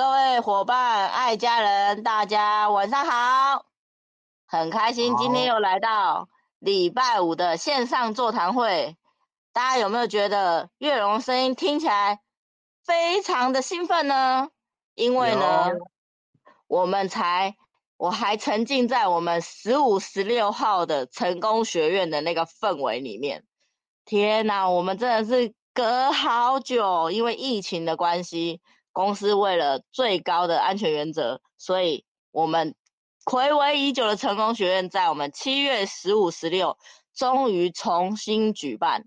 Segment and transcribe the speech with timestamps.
[0.00, 3.66] 各位伙伴、爱家人，大家晚上好！
[4.46, 8.96] 很开心今天又来到礼拜五的线上座谈会，
[9.52, 12.18] 大家有没有觉得月荣声音听起来
[12.82, 14.48] 非常的兴奋呢？
[14.94, 15.66] 因为呢，
[16.66, 17.54] 我们才。
[17.98, 23.44] 我还沉浸在我们十五、十六号的成功学院的那个氛围里面。
[24.06, 28.62] 天哪，我们真的是隔好久，因为疫情的关系，
[28.92, 32.74] 公司为了最高的安全原则，所以我们
[33.24, 36.78] 睽违已久的成功学院在我们七月十五、十六
[37.14, 39.06] 终于重新举办。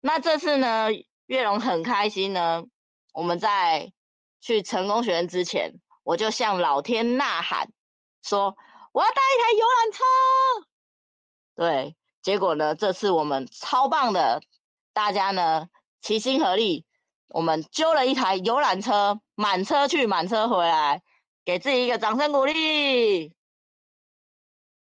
[0.00, 0.88] 那这次呢，
[1.26, 2.64] 月荣很开心呢。
[3.12, 3.92] 我们在
[4.40, 7.70] 去成功学院之前，我就向老天呐喊。
[8.22, 8.56] 说
[8.90, 10.04] 我要带一台游览车，
[11.54, 14.42] 对，结果呢，这次我们超棒的，
[14.92, 15.68] 大家呢
[16.00, 16.84] 齐心合力，
[17.28, 21.02] 我们揪了一台游览车，满车去，满车回来，
[21.44, 23.28] 给自己一个掌声鼓励，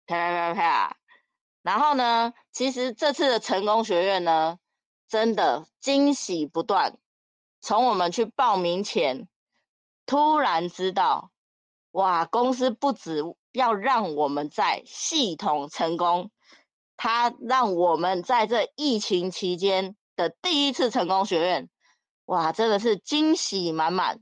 [0.06, 0.96] 啪啪啪啪。
[1.62, 4.58] 然后呢，其实这次的成功学院呢，
[5.08, 6.98] 真的惊喜不断，
[7.60, 9.28] 从我们去报名前，
[10.06, 11.30] 突然知道。
[11.92, 12.24] 哇！
[12.24, 16.30] 公司不止要让我们在系统成功，
[16.96, 21.68] 他让我们在这疫情期间的第一次成功学院，
[22.30, 24.20] 哇，真的是惊喜满满。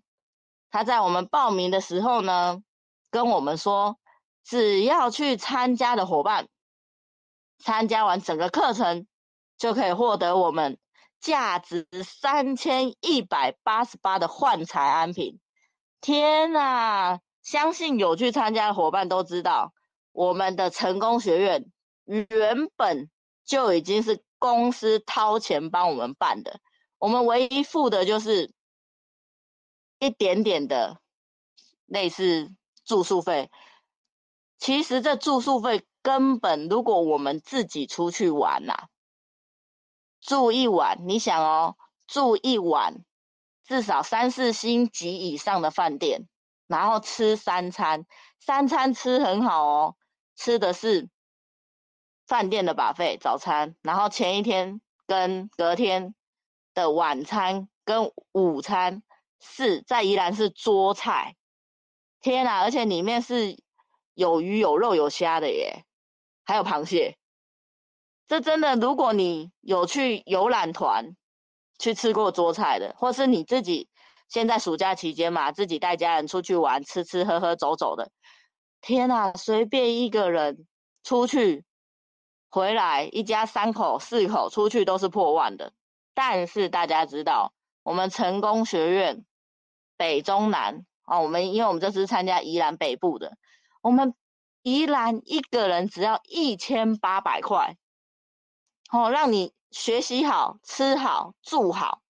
[0.70, 2.62] 他在我们报名的时候呢，
[3.10, 3.98] 跟我们说，
[4.42, 6.48] 只要去参加的伙伴，
[7.58, 9.06] 参加完整个课程，
[9.58, 10.78] 就可以获得我们
[11.20, 15.38] 价值三千一百八十八的幻彩安瓶。
[16.00, 17.20] 天哪！
[17.42, 19.74] 相信有去参加的伙伴都知道，
[20.12, 21.66] 我们的成功学院
[22.06, 23.10] 原本
[23.44, 26.58] 就已经是公司掏钱帮我们办的，
[26.98, 28.52] 我们唯一付的就是
[29.98, 31.00] 一点点的
[31.86, 33.50] 类似住宿费。
[34.58, 38.88] 其实这住宿费根本，如果我们自己出去玩呐、
[40.20, 43.04] 住一晚，你想哦，住一晚
[43.64, 46.28] 至少三四星级以上的饭店。
[46.66, 48.04] 然后吃三餐，
[48.38, 49.96] 三餐吃很好哦，
[50.36, 51.08] 吃的是
[52.26, 56.14] 饭店的把费早餐，然后前一天跟隔天
[56.78, 59.02] 的晚餐跟午餐
[59.40, 61.34] 是在宜兰是桌菜，
[62.20, 62.60] 天哪！
[62.62, 63.58] 而且里面是
[64.14, 65.84] 有鱼有肉有虾的耶，
[66.44, 67.18] 还有螃蟹，
[68.28, 71.16] 这真的，如果你有去游览团
[71.80, 73.88] 去吃过桌菜的，或是你自己。
[74.28, 78.10] 现在暑假期间嘛，自己带家人出去玩，吃吃喝喝，走走的。
[78.82, 80.66] 天哪，随便一个人
[81.02, 81.64] 出去
[82.50, 85.72] 回来，一家三口四口出去都是破万的。
[86.18, 87.52] 但是大家知道，
[87.84, 89.24] 我们成功学院
[89.96, 93.38] 北中南啊，我们因为我们这次参加宜兰北部的，
[93.82, 94.16] 我们
[94.62, 97.76] 宜兰一个人只要一千八百块，
[98.90, 102.02] 哦，让你学习好，吃好，住好。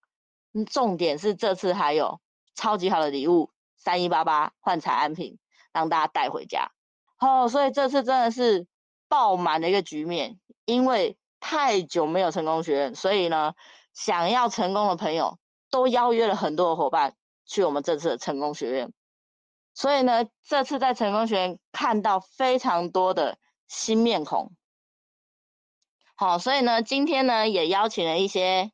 [0.71, 2.19] 重点是这次还有
[2.55, 5.37] 超级好的礼物，三一八八换彩安品，
[5.71, 6.71] 让大家带回家。
[7.19, 8.65] 哦，所以这次真的是
[9.07, 10.39] 爆满的一个局面。
[10.65, 13.53] 因为太久没有成功学院，所以呢，
[13.93, 15.39] 想要成功的朋友
[15.69, 18.93] 都邀约了很多的伙伴去我们这次的成功学院。
[19.73, 24.51] 所以呢，这次在成功学院看到非常多的新面孔。
[26.15, 28.71] 好，所以呢，今天呢也邀请了一些。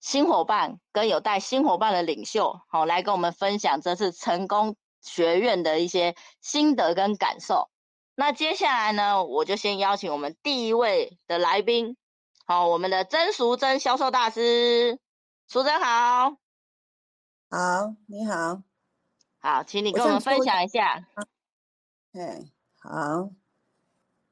[0.00, 7.68] 新伙伴跟有带新伙伴的领袖，好，来跟我们分享这次成功学院的一些心得跟感受。
[8.14, 11.96] 那接下来呢，我就先邀请我们第一位的来宾，
[12.50, 14.98] 好，我们的曾淑珍销售大师，
[15.48, 16.38] 淑珍好，
[17.50, 18.62] 好，你好，
[19.36, 21.06] 好，请你跟我们分享一下。
[22.12, 22.48] 嗯，
[22.80, 23.28] 好，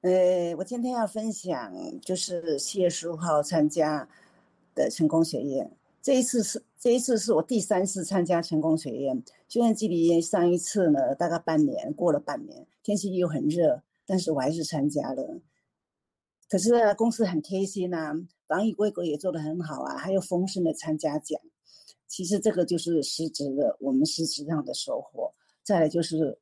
[0.00, 4.09] 呃，我今天要分享就是七月十五号参加。
[4.75, 5.71] 的成功学院，
[6.03, 9.22] 这一次是这一次是我第三次参加成功学院。
[9.49, 15.41] 学院距离上一次呢，大概半年，过了半年，天气又很热，但是我还是参加了。
[16.48, 18.14] 可是，公司很贴心呐、啊，
[18.46, 21.40] 防疫规格也做得很好啊，还有丰盛的参加奖。
[22.06, 25.34] 其实这个就是实质的，我们实质上的收获。
[25.62, 26.38] 再来就是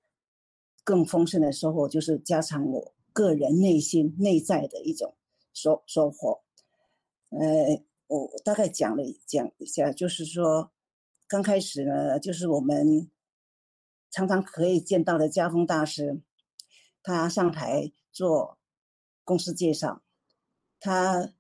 [0.85, 5.15] 更丰盛的收获，就是加强我个人内心内在的一种
[5.53, 6.43] 收收获。
[7.31, 7.83] 呃。
[8.07, 10.71] 我大概讲了讲一下，就是说，
[11.27, 13.11] 刚开始呢，就是我们
[14.11, 16.21] 常常可以见到的家风大师，
[17.03, 18.59] 他上台做
[19.25, 20.03] 公司介绍，
[20.79, 21.33] 他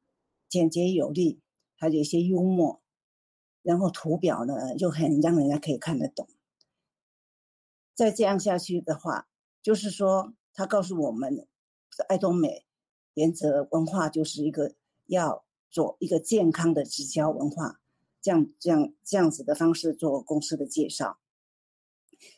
[0.48, 1.40] 简洁有力，
[1.76, 2.82] 还有一些幽默，
[3.62, 6.28] 然后图表呢又很让人家可以看得懂。
[7.94, 9.28] 再这样下去的话，
[9.62, 11.46] 就是说，他告诉我们，
[12.08, 12.66] 爱多美
[13.14, 14.74] 原则文化就是一个
[15.06, 17.80] 要做一个健康的直销文化，
[18.20, 21.18] 这样这样这样子的方式做公司的介绍。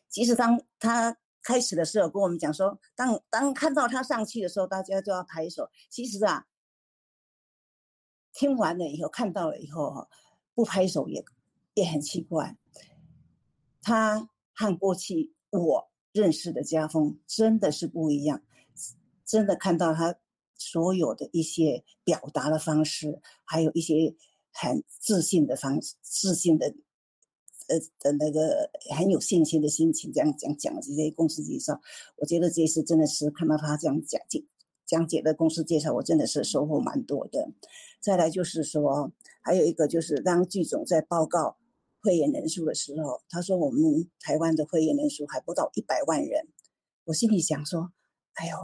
[0.09, 5.71] 其实当他开始的时候跟我们讲说，当当看到他上去的时候，大家就要拍手。
[5.89, 6.45] 其实啊，
[8.33, 10.09] 听完了以后，看到了以后，
[10.55, 11.25] 不拍手也
[11.75, 12.57] 也很奇怪。
[13.81, 18.43] 他和过去我认识的家风真的是不一样，
[19.25, 20.17] 真的看到他
[20.57, 24.17] 所有的一些表达的方式，还有一些
[24.51, 26.75] 很自信的方式，自信的。
[27.69, 31.81] 呃的那个很有信心的心情，这样讲讲这些公司介绍，
[32.17, 34.45] 我觉得这次真的是看到他这样讲解
[34.87, 37.49] 讲解的公司介绍，我真的是收获蛮多的。
[38.01, 41.57] 再来就是说，还有一个就是当剧总在报告
[42.01, 46.47] 会员人数的时候，他说我们台湾的会员人数还不到一百万人，
[47.05, 47.91] 我心里想说，
[48.35, 48.57] 哎呦，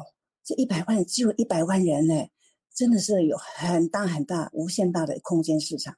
[0.44, 2.28] 这一百万就一百万人呢，
[2.72, 5.96] 真的是有很大很大无限大的空间市场。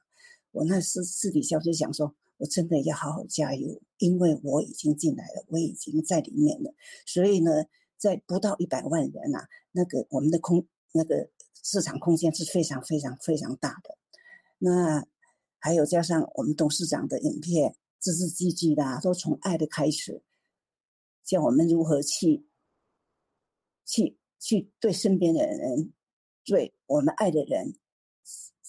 [0.51, 2.15] 我那私私底下就想说。
[2.37, 6.73] 我真的要好好加油，因为我已经进来了，我已经在里面了。
[7.05, 7.65] 所以呢，
[7.97, 11.29] 在不到一百万人、啊，那个我们的空那个
[11.63, 13.97] 市场空间是非常非常非常大的。
[14.57, 15.05] 那
[15.59, 20.21] 还有加上我们董事长的影片，字字句句的都从爱的开始，
[21.23, 22.45] 教我们如何去
[23.85, 25.93] 去去对身边的人，
[26.43, 27.75] 对我们爱的人，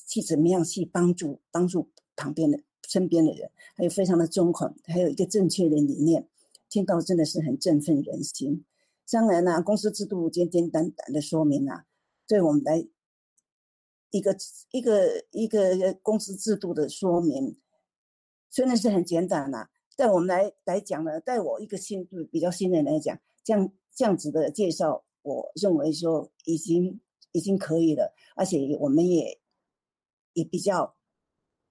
[0.08, 2.60] 去怎么样去帮助帮助旁边的。
[2.88, 6.28] 身边的人，还有非常的中肯，还有一个正确的理念，
[6.68, 8.64] 听到真的是很振奋人心。
[9.10, 11.84] 当然呢，公司制度简简单单的说明啊，
[12.26, 12.86] 对我们来
[14.10, 14.36] 一个
[14.72, 17.56] 一个一个公司制度的说明，
[18.50, 27.00] 虽然是很简单呐，在我们来来讲呢，在我一个新比较新人来讲，这样这样子的介绍，我认为说已经
[27.32, 29.38] 已经可以了，而且我们也
[30.32, 30.95] 也比较。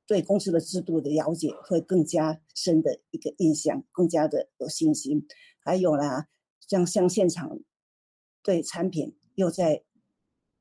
[0.07, 5.28] 对公司的制度的了解会更加深的一个印象，更加的有信心。
[5.60, 6.28] 还有啦，
[6.60, 7.60] 像像现场
[8.44, 9.84] 对产品又在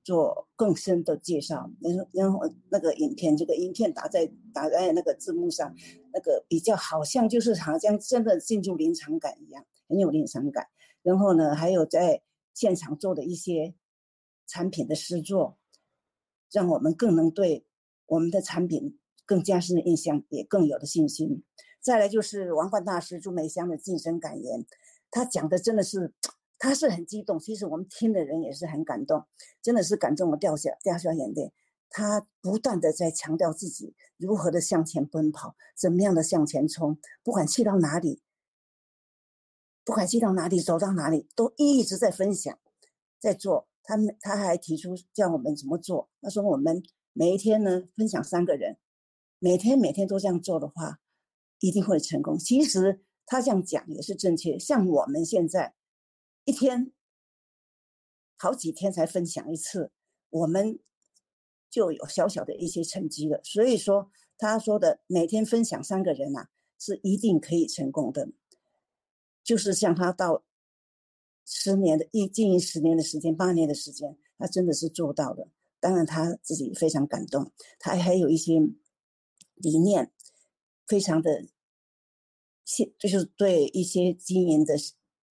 [0.02, 5.74] 做更深的介绍，然后然后那个影片，这个影片打在打在那个字幕上，
[6.12, 10.68] 那个比较好像就是好像真的进入临场感一样，很有临场感。
[11.02, 12.22] 然后呢，还有在
[12.54, 13.74] 现场做的一些
[14.46, 15.58] 产品的试做，
[16.50, 17.66] 让我们更能对
[18.06, 18.98] 我们的产品。
[19.24, 21.42] 更加深的印象，也更有的信心。
[21.80, 24.64] 再来就是王冠大师朱梅香的晋升感言，
[25.10, 26.12] 他讲的真的是，
[26.58, 27.38] 他是很激动。
[27.38, 29.24] 其实我们听的人也是很感动，
[29.60, 31.52] 真的是感动的掉下掉下眼泪。
[31.90, 38.20] 他不断的在强调自己如何的向前奔跑，怎么样的向前冲，不管去到哪里，
[39.84, 42.58] 不管去到哪里，走到哪里，都一直在分享，
[43.20, 43.68] 在做。
[43.86, 46.82] 他他还提出叫我们怎么做，他说我们
[47.12, 48.78] 每一天呢，分享三个人。
[49.38, 51.00] 每天每天都这样做的话，
[51.60, 52.38] 一定会成功。
[52.38, 54.58] 其实他这样讲也是正确。
[54.58, 55.74] 像我们现在
[56.44, 56.92] 一天
[58.36, 59.90] 好几天才分享一次，
[60.30, 60.78] 我们
[61.68, 63.40] 就有小小的一些成绩了。
[63.44, 66.48] 所以说，他说的每天分享三个人呐、啊，
[66.78, 68.30] 是一定可以成功的。
[69.42, 70.42] 就是像他到
[71.44, 75.50] 十年的一经营十年的时间，八年的时间，他真的是做到了。
[75.80, 78.54] 当然他自己非常感动，他还有一些。
[79.64, 80.12] 理念
[80.86, 81.46] 非常的
[82.64, 84.74] 心，就是对一些经营的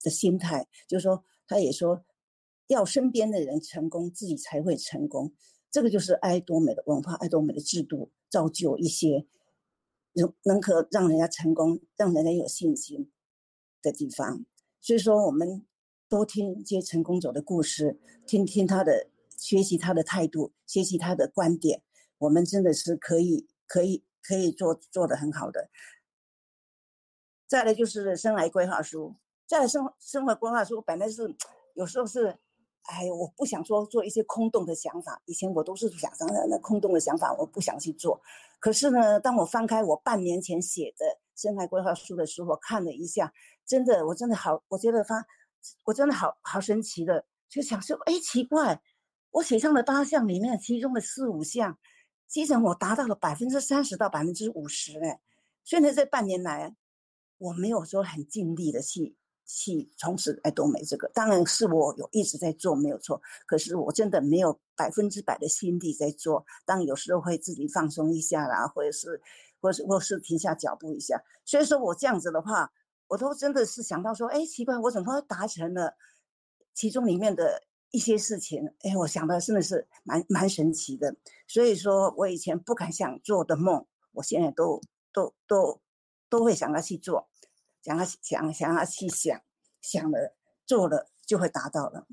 [0.02, 2.04] 的心态，就是说，他也说，
[2.66, 5.32] 要身边的人成功，自己才会成功。
[5.70, 9.26] 这个就是爱多美的文化，爱多美的制度，造就一些
[10.14, 13.10] 能能可让人家成功，让人家有信心
[13.80, 14.44] 的地方。
[14.80, 15.64] 所以说，我们
[16.08, 21.82] 多听一些成功者的故事，听听他的，学习他的态度，学习他的观点，
[22.18, 24.02] 我们真的是可以可以。
[24.26, 25.68] 可以做做的很好的。
[27.46, 29.14] 再来就是生涯规划书，
[29.46, 31.36] 再来生生活规划书本来是
[31.74, 32.38] 有时候是，
[32.84, 35.20] 哎，我不想说做一些空洞的想法。
[35.26, 38.20] 以前我都是想那那空洞的想法，我不想去做。
[38.58, 41.04] 可是呢，当我翻开我半年前写的
[41.36, 43.32] 生涯规划书的时候，我看了一下，
[43.66, 45.24] 真的，我真的好，我觉得他，
[45.84, 48.80] 我真的好好神奇的，就想说，哎，奇怪，
[49.30, 51.78] 我写上的八项里面，其中的四五项。
[52.26, 55.20] 其实我达到了百分之三十到百分之五十哎，
[55.62, 56.74] 虽然这半年来
[57.38, 59.16] 我没有说很尽力的去
[59.46, 69.20] 去从事爱多美这个，当然是我有一直在做没有错，可是我真的没有百分之百的心力在做，当然有时候会自己放松一下啦，或者是
[69.60, 71.22] 或是或是停下脚步一下。
[71.44, 72.72] 所以说我这样子的话，
[73.06, 75.94] 我都真的是想到说，哎，奇怪，我怎么达成了
[76.72, 77.62] 其中里面的
[77.94, 78.74] 一些事情？
[78.80, 81.14] 哎，我想到真的是蛮蛮神奇的。
[81.46, 84.80] 所以说我以前不敢想做的梦，我现在都
[85.12, 85.80] 都都
[86.28, 87.28] 都会想要去做，
[87.82, 89.40] 想要想想要去想，
[89.80, 90.34] 想了
[90.66, 92.08] 做了就会达到了。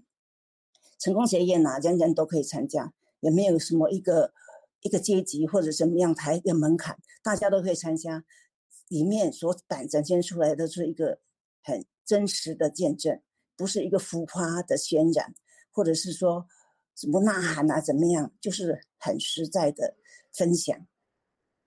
[1.00, 4.36] 成功学院呐、啊，人人都可以参加，也没有什么一个
[4.82, 8.24] 一个阶级或者什么样抬一个门槛，大家都可以参加。
[8.88, 11.22] 里面所展展现出来的是一个
[11.64, 13.20] 很真实的见证，
[13.56, 15.34] 不是一个浮夸的渲染，
[15.72, 16.48] 或者是说
[16.96, 19.96] 什么呐喊啊怎么样，就是很实在的
[20.32, 20.88] 分享，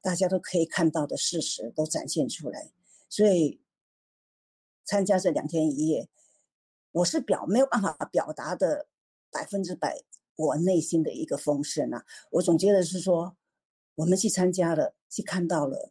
[0.01, 2.73] 大家都可以看到的事实都展现出来。
[3.09, 3.61] 所以
[4.85, 6.09] 参加这两天一夜，
[6.93, 8.87] 我是表没有办法表达的
[9.31, 10.03] 百分之百
[10.37, 12.05] 我内心的一个丰盛啊。
[12.31, 13.37] 我总结的是说，
[13.95, 15.91] 我们去参加了，去看到了。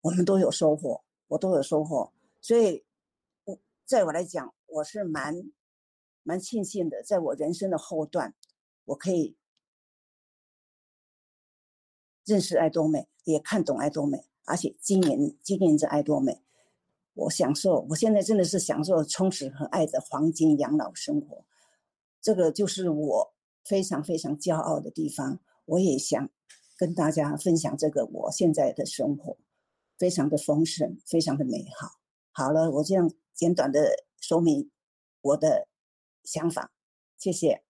[0.00, 2.84] 我们都有收获，我都有收获，所以，
[3.42, 5.34] 我在我来讲，我是蛮
[6.28, 8.34] 蛮庆幸的，在我人生的后段，
[8.84, 9.38] 我可以
[12.26, 16.42] 认识爱多美，也看懂爱多美，而且经营经营着爱多美，
[17.14, 21.46] 我享受，我现在真的是享受充实和爱的黄金养老生活，
[22.20, 25.40] 这个就是我非常非常骄傲的地方。
[25.64, 26.28] 我也想
[26.76, 29.38] 跟大家分享这个我现在的生活。
[29.98, 31.98] 非常的丰盛，非常的美好。
[32.30, 34.70] 好了，我这样简短的说明
[35.20, 35.66] 我的
[36.28, 36.70] 想法，
[37.16, 37.62] 谢谢。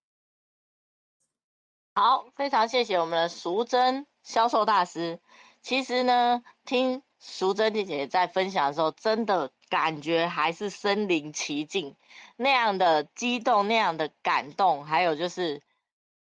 [1.94, 5.20] 好，非常谢谢我们的淑贞销售大师。
[5.62, 11.94] 其实呢，听淑贞姐姐在分享的时候，真的感觉还是身临其境，
[12.34, 15.62] 那样的激动，那样的感动，还有就是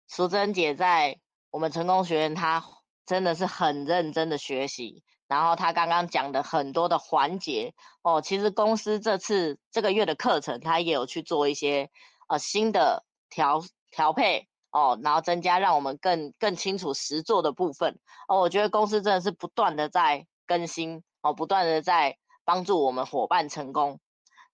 [0.08, 1.20] 淑贞姐在
[1.50, 2.66] 我们成功学院，她
[3.06, 5.04] 真的是很认真的学习。
[5.28, 11.90] 然后他刚刚讲的很多的环节哦，其实公司这次这个月的课程，他也有去做一些
[12.32, 18.40] 呃新的调调配哦，然后增加让我们更更清楚实做的部分哦。
[18.40, 24.00] 我觉得公司真的是不断的在更新哦，不断的在帮助我们伙伴成功。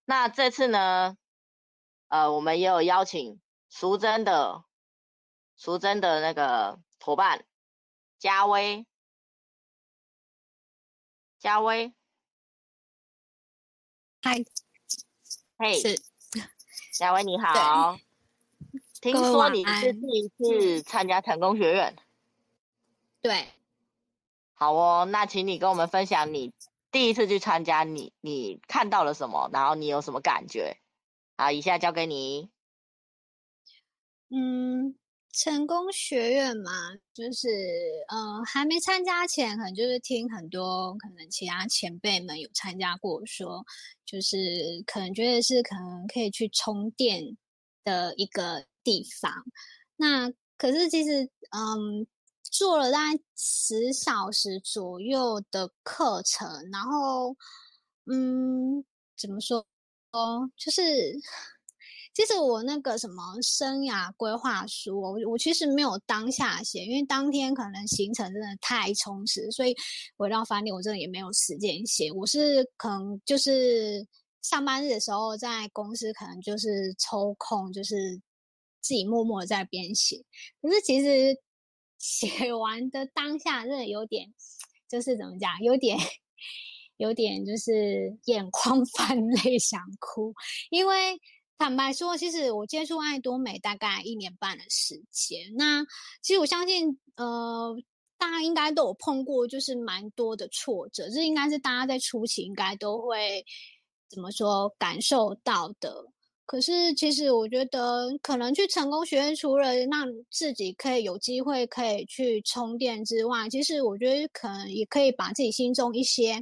[0.06, 1.16] 那这次呢，
[2.08, 4.64] 呃，我们也有邀请淑珍的
[5.56, 7.46] 淑珍的那个伙伴
[8.18, 8.88] 嘉威。
[11.40, 11.94] 嘉威，
[14.24, 14.44] 嗨，
[15.60, 16.02] 嘿，是
[16.98, 18.00] 嘉威你好，
[19.02, 21.96] 听说你是第一次参加成功学院，
[23.22, 23.46] 对，
[24.56, 26.52] 好哦，那请你跟我们分享你
[26.92, 30.78] 第一次去参加，你你看到了什么，然后你有什么感觉？
[31.38, 32.50] 好，以下交给你。
[34.30, 34.96] 嗯。
[35.40, 36.72] 成功学院嘛，
[37.14, 37.48] 就是
[38.08, 43.64] 呃，还没参加前，可能就是听很多可能其他前辈们有参加过说，
[44.04, 44.38] 就是
[44.88, 47.38] 可能觉得是可能可以去充电
[47.84, 49.32] 的一个地方。
[49.96, 52.08] 那可是其实嗯，
[52.44, 57.36] 做了大概十小时左右的课程，然后
[58.12, 58.84] 嗯，
[59.16, 59.64] 怎么说
[60.12, 60.84] 哦，就是。
[62.18, 69.76] 其实我那个什么生涯规划书，我我其实没有当下写，因为当天可能行程真的太充实，所以
[70.18, 72.12] 回到饭店我真的也没有时间写。
[72.12, 74.04] 我是可能就是
[74.42, 78.20] 上班日的时候在公司，可能就是抽空，就是
[78.82, 80.26] 自己默默在边写。
[80.60, 81.40] 可是其实
[82.00, 84.34] 写 完的当下，真的有点
[84.90, 85.96] 就是怎么讲，有点
[86.98, 90.34] 有点就是眼眶 泛泪，想哭，
[90.72, 91.22] 因为。
[91.58, 95.40] 坦白说，其实我接触爱多美大概一年半的时间。
[95.56, 95.84] 那
[96.22, 97.76] 其实我相信，呃，
[98.18, 103.44] 大家应该都有碰过，就是蛮多的挫折，这应该是大家在初期应该都会
[104.10, 106.06] 怎么说感受到的。
[106.46, 116.42] 可是，其实我觉得，可能去成功学院，除了让自己可以有机会可以去充电之外，其实我觉得可能也可以把自己心中一些。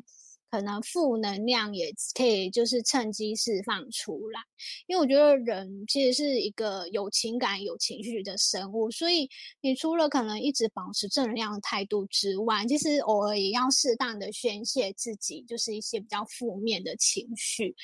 [0.55, 4.39] 可能负能量也可以，就是趁机释放出来，
[4.87, 17.75] 因为我觉得人其实是一个有情感、有情绪的生物，所以你除了可能一直保持正能量的态度之外，其实偶尔也要适当的宣泄自己，就是一些比较负面的情绪，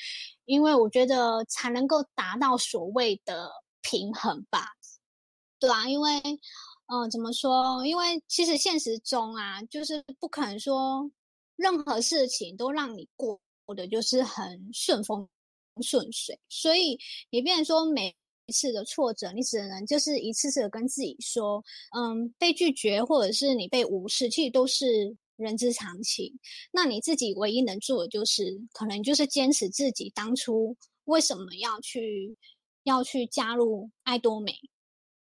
[0.46, 3.50] 因为我觉得才能够达到所谓的
[3.82, 4.64] 平衡吧，
[5.60, 6.22] 对啊，因为，
[6.86, 7.86] 嗯、怎么说？
[7.86, 11.10] 因为其实现实中啊，就是不可能说。
[11.62, 13.40] 任何事情都让你过
[13.76, 15.26] 的就是很顺风
[15.82, 16.98] 顺水，所以
[17.30, 18.14] 你变成说每
[18.46, 21.62] 一次的挫折，你只能就是一次次的跟自己说，
[21.96, 26.30] 嗯，被拒绝或者是你被无视，其实都是人之常情。
[26.72, 32.36] 那你自己唯一能做的就是，可能就是坚持自己当初为什么要去
[32.82, 34.52] 要去加入爱多美。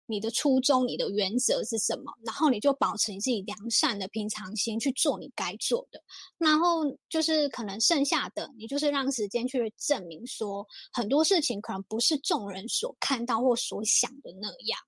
[0.06, 2.12] 你的初衷、你的原则是什么？
[2.26, 6.04] 然后你就保持你自己良善的平常心去做你该做的。
[6.38, 14.80] 然后就是可能剩下的，你就是让时间去证明说，很多事情可能不是众人所看到或所想的那样。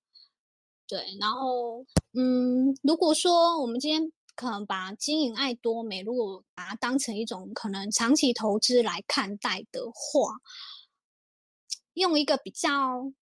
[0.85, 10.35] 对，然后嗯，如果说我们今天可能把经营爱多美，如果把它当成一种可能长期投资来看待的话，
[11.93, 13.13] 用一个比较。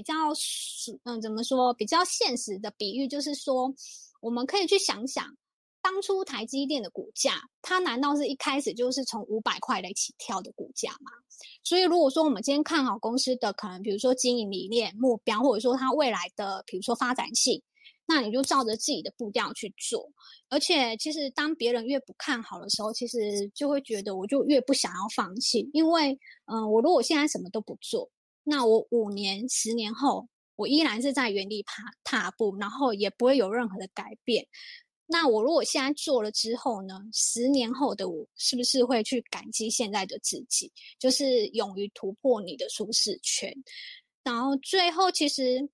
[0.00, 0.14] 比较
[1.04, 1.74] 嗯，怎么说？
[1.74, 3.74] 比较现实的比喻就是说，
[4.22, 5.22] 我们可以去想想，
[5.82, 11.10] 当初台积电的股价，它难道是一开始就是从五百块来起跳的股价吗？
[11.62, 17.62] 所以，如果说我们今天看好公司的可能，比如说经营理念、目标，或者说它未来的，比如说发展性，
[18.06, 20.10] 那你就照着自己的步调去做。
[20.48, 28.10] 而且，其实当别人越不看好的时候，其实就会觉得我就越不想要放弃，因为嗯，我如果现在什么都不做。
[28.50, 34.44] 那我五年、十年后，我依然是在原地踏踏步，然后也不会有任何的改变。
[35.06, 37.00] 那我如果现在做了之后呢？
[37.12, 40.72] 十年后的我是不是会去感激现在的自己？
[40.98, 43.54] 就是勇于突破你的舒适圈。
[44.24, 45.70] 然后最后，其实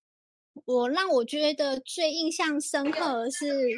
[0.67, 3.71] 我让我觉得最印象深刻的是。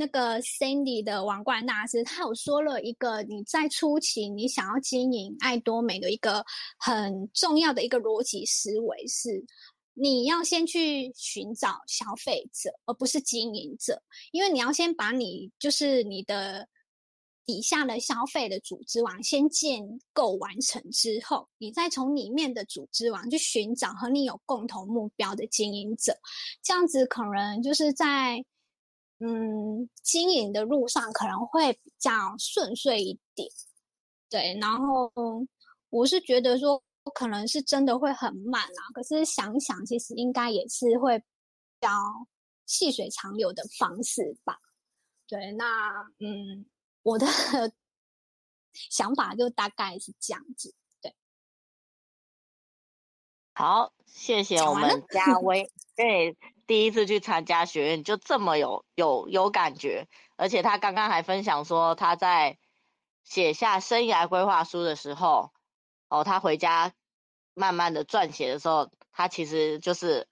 [0.00, 6.42] 那个 Sandy 的王冠大师，他有说了一个你在初期你想要经营爱多美的一个
[6.78, 9.44] 很重要的一个逻辑思维是，
[9.92, 14.02] 你要先去寻找消费者，而不是经营者，
[14.32, 16.66] 因为你要先把你就是你的
[17.44, 26.16] 底下的消费的组织网先建构完成之后，你再从里面的组织网去寻找和你有共同目标的经营者，
[26.62, 28.42] 这样子可能就是在。
[29.22, 33.46] 嗯，经营的路上可能会比较顺遂一点，
[34.30, 34.58] 对。
[34.58, 35.12] 然后
[35.90, 36.82] 我是觉得说，
[37.14, 38.80] 可能是真的会很慢啊。
[38.94, 41.24] 可是想想，其实应该也是会比
[41.82, 41.90] 较
[42.64, 44.58] 细水长流的方式吧。
[45.28, 45.66] 对，那
[46.18, 46.64] 嗯，
[47.02, 47.26] 我的
[48.72, 50.74] 想法就大概是这样子。
[51.02, 51.14] 对，
[53.52, 55.70] 好，谢谢我们嘉威。
[55.94, 56.34] 对。
[56.70, 60.06] 第一次去参加学院就这么有有有感觉，
[60.36, 62.58] 而且他刚刚还分享说他在
[63.24, 65.52] 写下生涯规划书的时候，
[66.08, 66.92] 哦，他回家
[67.54, 70.28] 慢慢的撰写的时候，他其实就是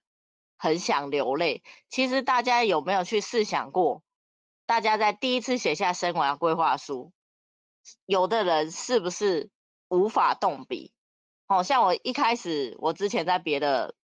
[0.57, 1.65] 很想流泪。
[1.89, 4.05] 其实大家有没有去试想过，
[4.65, 7.11] 大家在第一次写下生涯规划书，
[8.07, 9.51] 有的人是不是
[9.89, 10.93] 无法动笔？
[11.49, 13.97] 哦、像我一开始，我之前在别的。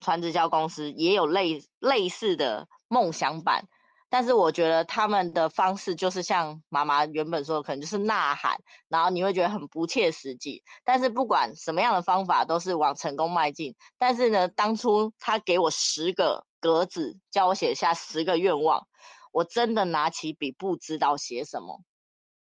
[0.00, 3.68] 传直销公司也有类类似的梦想版，
[4.08, 10.64] 但是我觉得他们的方式就是像妈妈原本说的，可能就是呐喊，然后你会觉得很不切实际。
[10.84, 13.76] 但是不管什么样的方法，都是往成功迈进。
[13.98, 18.88] 但是呢，当初他给我十个格子，叫我写下十个愿望，
[19.32, 21.82] 我真的拿起笔不知道写什么。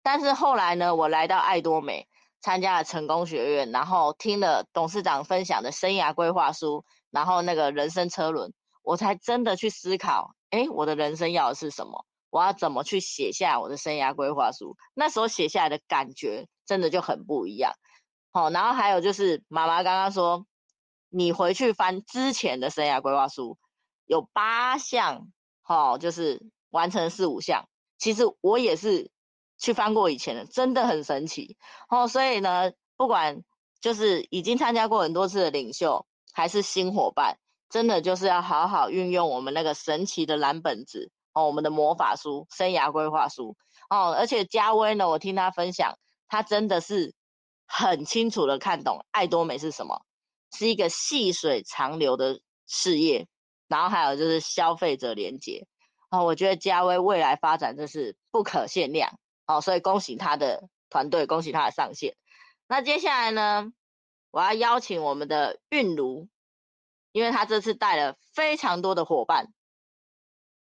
[0.02, 2.08] 但是后来呢，我来到爱多美，
[2.40, 6.86] 参加了成功学院，然后听了董事长分享的生涯规划书。
[7.12, 12.06] 然后那个人生车轮，我才真的去思考，诶，我的人生要的是什么？
[12.30, 14.78] 我要怎么去写下我的生涯规划书？
[14.94, 17.74] 那时候写下来的感觉真的就很不一样。
[18.32, 20.46] 好，然后还有就是妈妈刚刚说，
[21.10, 23.58] 你回去翻之前的生涯规划书，
[24.06, 25.28] 有八项，
[25.64, 27.68] 好，就是完成四五项。
[27.98, 29.10] 其实我也是
[29.58, 31.58] 去翻过以前的，真的很神奇。
[31.90, 33.44] 哦，所以呢，不管
[33.82, 36.06] 就是已经参加过很多次的领袖。
[36.34, 37.38] 还是新伙伴，
[37.70, 43.56] 真的就是要好好运用我们那个神奇的蓝本子哦，我们的魔法书生涯规划书
[43.90, 44.14] 哦。
[44.14, 47.14] 而且嘉威呢，我听他分享，他真的是
[47.68, 50.02] 很清楚的看懂爱多美是什么，
[50.54, 53.28] 是一个细水长流的事业。
[53.68, 55.68] 然后还有就是消费者连接
[56.10, 62.16] 哦，我觉得嘉威未来发展真是不可限量哦，所以恭喜他的团队，恭喜他的上线。
[62.68, 63.72] 那接下来呢？
[64.32, 66.28] 我要邀请我们的韵如，
[67.12, 69.54] 因为他这次带了非常多的伙伴。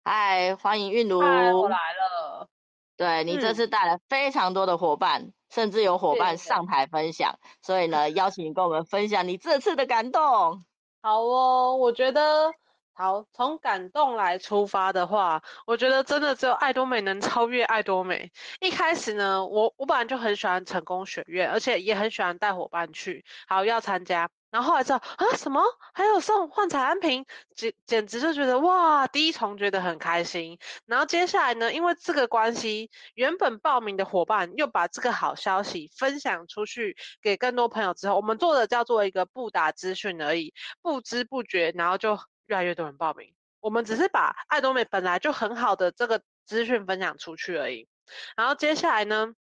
[0.02, 2.48] 嗨，欢迎韵如，我来了。
[2.96, 10.64] 对，你这次带了非常多的伙伴，嗯、甚至有伙伴上台分享，所以呢，邀请你跟我们分享你这次的感动。
[11.02, 12.52] 好哦，我觉得。
[12.96, 18.30] 好，从感动来出发的话，我觉得真的只有爱多美能超越爱多美。
[18.60, 24.30] 一开始呢，我我本来就很喜欢成功学院，而且也很喜欢带伙伴去，好要参加。
[24.52, 25.60] 然后后来知道啊什么
[25.92, 27.26] 还有送幻彩安瓶，
[27.56, 30.56] 简简直就觉得哇，第一重觉得很开心。
[30.86, 43.34] 然后接下来呢，因为这个关系，原本报名的伙伴又把这个好消息分享出去给更多朋友之后，我们做的叫做一个不打资讯而已，不知不觉，然后就越来越多人报名。
[43.60, 47.88] 我们只是把爱多美本来就很好的这个资讯分享出去而已。
[48.36, 49.34] 然后接下来呢，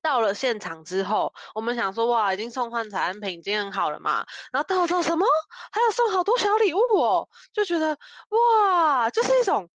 [0.00, 4.26] 到了现场之后，我们想说哇，已经送换彩安瓶，已经很好了嘛。
[4.52, 5.26] 然后到后什么，
[5.70, 7.96] 还有送好多小礼物哦，就觉得
[8.30, 9.70] 哇，就是一种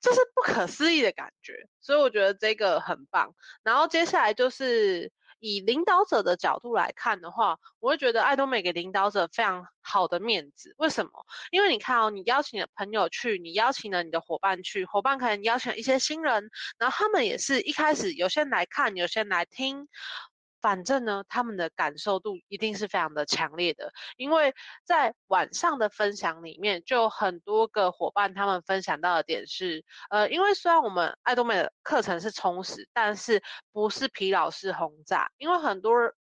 [0.00, 1.68] 就是不可思议的感觉。
[1.80, 3.34] 所以我觉得这个很棒。
[3.62, 5.10] 然后接下来就是。
[5.42, 10.72] 以领导者的角度来看的话，我会觉得爱多美给领导者非常好的面子。
[10.78, 11.10] 为什么？
[11.50, 19.88] 因为你看哦，你邀请了朋友去，你邀请了你的伙伴去，伙伴可能邀请一些新人，然后他们也是一开始有些来看，有些来听。
[20.62, 35.92] 反正呢，他们的感受度一定是非常的强烈的，因为在晚上的分享里面，就有很多个伙伴他们分享到的点是，呃，因为虽然我们爱多美的课程是充实，但是不是疲劳式轰炸，因为很多。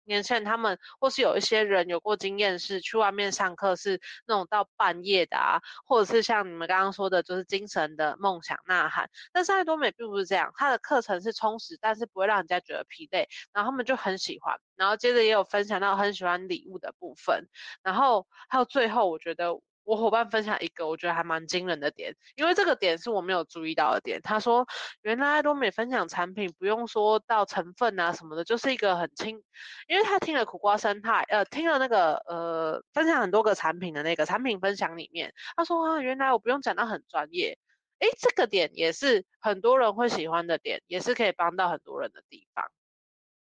[0.07, 9.09] 年轻人他们或是有一些人有过经验，是去外面上课是那种到半夜的啊，或者是像你们刚刚说的，就是精神的梦想呐喊。
[9.31, 14.55] 但是爱多美并不是这样，它的课程是充实，但是不会让人家觉得疲累，然后他们就很喜欢。
[14.75, 17.47] 然后接着也有分享到很喜欢礼物的部分，
[17.83, 19.59] 然后还有最后我觉得。
[19.87, 24.21] 我伙伴分享一个我觉得还蛮惊人的点，因为这个点是我没有注意到的点。
[24.21, 24.67] 他说，
[25.01, 29.41] 原来多美分享产品不用说到成分啊什么的，就是一个很轻，
[29.87, 37.57] 因为他听了苦瓜生态，呃，听了那个呃分享很多个产品的那个产品分享里面，他说啊，原来我不用讲到很专业，
[37.99, 42.69] 诶，这个点也是很多人会喜欢的点，也是可以帮到很多人的地方。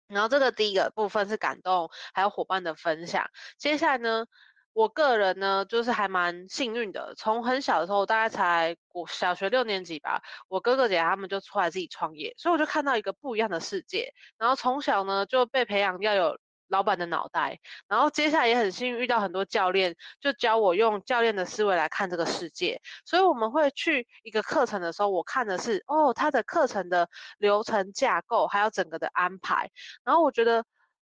[0.09, 3.31] 然后这个第一个部分是感动，还有伙伴的分享。
[3.57, 4.27] 接下来呢？
[4.75, 7.15] 我个人呢，就是还蛮幸运的。
[7.17, 14.13] 从很小的时候，大概才我小学六年级吧，我哥哥姐姐他们就出来自己创业，所以我就看到一个不一样的世界。
[14.37, 17.61] 然后从小呢，就被培养要有老板的脑袋。
[17.87, 22.81] 然后接下来也很幸运遇到很多教练，就教我用教练的思维来看这个世界。
[23.05, 27.09] 所以我们会去一个课程的时候，我看的是哦，他的课程的
[27.39, 29.71] 流程架构，还有整个的安排。
[30.03, 30.65] 然后我觉得。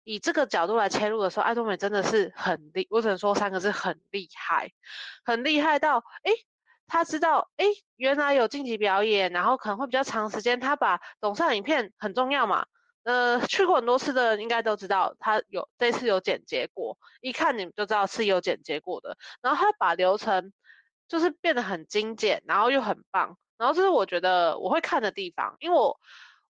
[0.07, 4.71] 以这个角度来切入的时候，爱多美真的是很厉，我只能说三个字，很厉害，
[5.25, 6.31] 很厉害到，哎，
[6.87, 7.65] 他知道，哎，
[7.97, 12.67] 原来有晋级表演，然后可能会比较长时间，他把总上影片很重要嘛，
[13.03, 20.53] 呃，去过很多次的人应该都知道，他有这次有剪结果，一看你们就知道是有剪结果的，然后他把流程
[21.09, 25.99] 就是变得很精简，然后又很棒，然后这是我觉得我会看的地方，因为我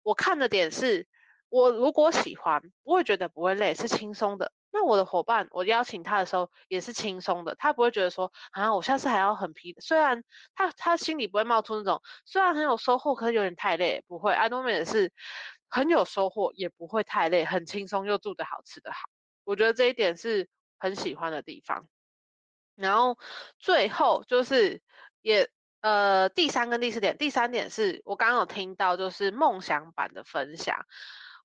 [0.03, 1.07] 我看的点是。
[1.49, 4.51] 我如果喜欢，不会觉得不会累，是轻松的。
[4.71, 9.75] 那我的伙伴，我邀请他的时候也是轻松的，他不会觉得说啊，我下次还要很疲。
[9.79, 10.23] 虽然
[10.55, 14.33] 他他心里不会冒出那种，虽然很有收获，可是有点太累，不会。
[14.33, 15.11] 安东美也是
[15.69, 19.09] 很有收获，也不会太累，很轻松又住得好，吃得好。
[19.43, 21.87] 我觉得这一点是很喜欢的地方。
[22.75, 23.17] 然后
[23.59, 24.81] 最后就是
[25.21, 25.49] 也。
[25.79, 30.85] 呃，第三跟第四点，第三点是我刚刚有听到，就是梦想版的分享。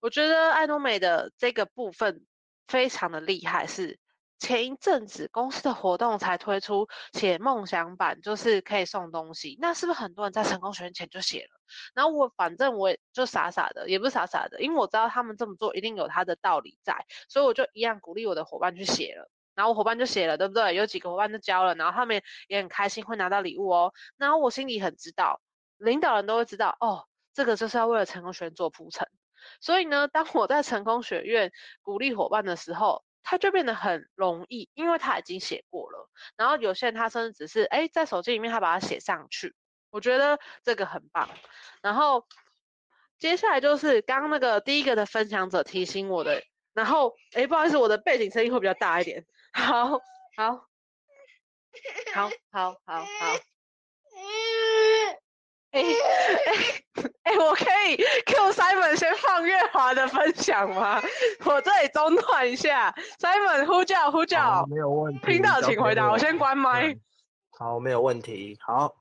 [0.03, 2.27] 我觉得爱多美的这个部分
[2.67, 4.01] 非常的厉害，是
[4.41, 9.57] 前一阵子公司的活动才推出，写梦想版就是可以送东西。
[9.61, 11.61] 那是不是很多人在成功学院前就写了？
[11.95, 19.31] 然后我反正我也就傻傻的，也不是傻傻的，因为我知道他们这么做一定有他的道理在，所以我就一样鼓励我的伙伴去写了。
[19.55, 20.75] 然后我伙伴就写了，对不对？
[20.75, 23.95] 有几个伙伴就交了，然后他们也很开心会拿到礼物哦。
[24.17, 25.41] 然后我心里很知道，
[25.79, 29.07] 领导人都会知道哦，这个就是要为了成功学院做铺陈。
[29.61, 31.53] 所以呢，当我在成功学院
[31.83, 36.11] 鼓励伙伴的时候，他就变得很容易，因为他已经写过了。
[36.37, 39.55] 然后有些人他甚至只是哎，在手机里面他把它写上去，
[39.91, 41.29] 我觉得这个很棒。
[41.81, 42.27] 然后
[43.19, 49.25] 接下来就是刚刚那个第一个的分享者提醒我的，然后哎，不好意思，我的背景声音会比较大一点。
[49.53, 50.01] 好好
[50.37, 50.69] 好
[52.15, 53.05] 好好好好，
[55.73, 61.01] 哎哎 哎，我可以 Q Simon 先放月华的分享吗？
[61.45, 66.95] 我这里中断一下，Simon 呼叫呼叫，没有问题，听到请回答，我先关麦。
[67.59, 68.59] 好，没有问题。
[68.61, 68.95] 好，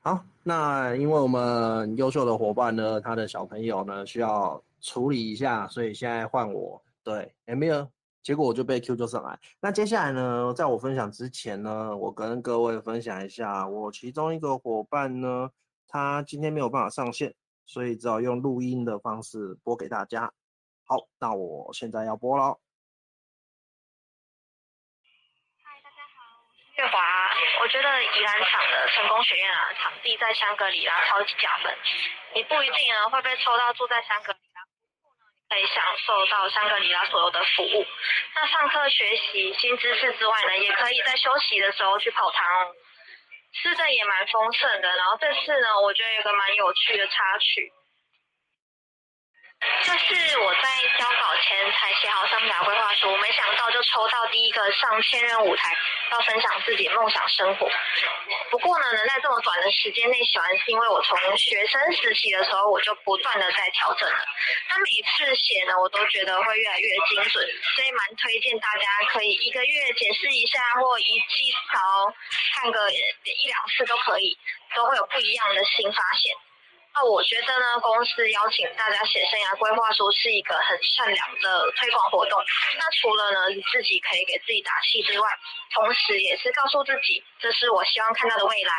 [0.00, 6.80] 好，那因为我们优秀的伙伴呢，他的小朋友呢需要处理一下，所以现在换我。
[7.02, 7.88] 对，有没有？
[8.22, 9.38] 结果我就被 Q 就上来。
[9.60, 15.50] 那接下来呢，在我分享之前呢，我跟各位分享一下，我其中一个伙伴呢，
[15.88, 17.34] 他今天没有办法上线，
[17.66, 20.32] 所以只好用录音的方式播给大家。
[20.84, 22.58] 好，那我现在要播了。
[26.76, 26.96] 月华，
[27.60, 31.70] 我觉得宜兰场的成功学院啊，场地在香格里拉超级加分。
[32.34, 34.38] 你不一定呢会被抽到住在香格里，
[35.50, 37.84] 可以享受到香格里拉所有的服务。
[38.36, 42.74] 那上课学习新知识之外呢，也可以在休息的时候去跑堂哦。
[43.52, 44.96] 吃的也蛮丰盛的。
[44.96, 47.72] 然后这次呢，我觉得有个蛮有趣的插曲。
[49.82, 50.68] 这是我在
[50.98, 55.76] 交稿前才写好生涯规划书，没想到就抽到第一个上千人舞台，
[56.12, 57.68] 要分享自己梦想生活。
[58.50, 64.24] 不过呢，能在这么短的时间内写完，是因为我从学生时期的时候我就不断的在调整了。
[64.70, 67.44] 那每一次写呢，我都觉得会越来越精准，
[67.76, 71.78] 所以蛮推荐大家可以一个月检视一下，或一季少
[72.54, 74.38] 看个一两次都可以，
[74.74, 76.34] 都会有不一样的新发现。
[77.00, 82.38] 那我觉得呢，公司邀请大家写生涯规划书是一个很善良的推广活动。
[82.76, 85.26] 那除了呢，你自己可以给自己打气之外，
[85.72, 88.72] 同时也是告诉自己，这是我希望看到的未来。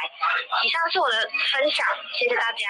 [0.64, 1.18] 以上是我的
[1.50, 2.68] 分享，谢谢大家。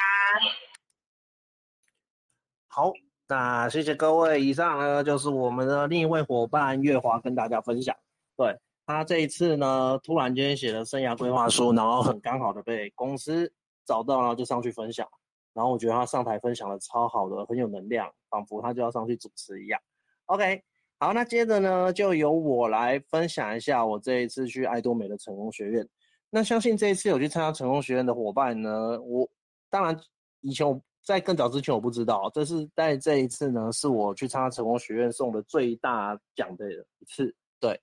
[2.70, 2.94] 好，
[3.28, 4.40] 那谢谢各位。
[4.40, 7.94] 以上呢，就是我们的另一位伙伴月华跟大家分享。
[8.38, 13.52] 对，他这一次呢，突然间写了生涯规划书，然后很刚好的被公司
[13.86, 15.06] 找到了，就上去分享。
[15.54, 19.80] 然后我觉得他上台分享的超好的，很有能量，仿佛他就要上去主持一样。
[20.26, 20.64] OK，
[20.98, 25.88] 好，那接着呢，就由我来分享一下我这一次去爱多美的成功学院。
[26.30, 29.30] 那相信这一次有去参加成功学院的伙伴呢，我
[29.70, 30.00] 当然
[30.40, 37.36] 以前我在更早之前我不知道，这是在这一次呢，是我去参加成功学院送的最大奖的一次。
[37.60, 37.78] 对，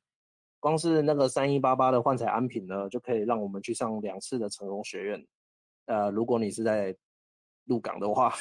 [0.61, 5.27] 光是那个三一八八的幻彩安品呢，就可以让我们去上两次的成功学院。
[5.85, 6.97] 呃，如果你是在
[7.69, 8.35] 入港的话，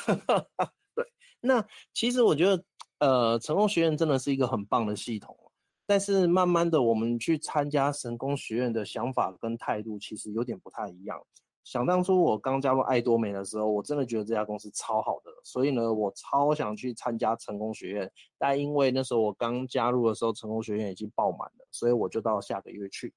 [0.96, 1.06] 对，
[1.42, 1.64] 那
[1.94, 2.64] 其实我觉得，
[3.00, 5.38] 呃，成功学院真的是一个很棒的系统，
[5.86, 11.22] 但是慢慢的，我们去参加成功学院的想法跟态度其实有点不太一样。
[11.64, 23.14] 想当初我刚加入爱多美的时候，我真的觉得这家公司超好的，所以呢，我超想去参加成功学院，但因为那时候我刚加入的时候，成功学院已经爆满了，所以我就到下个月去。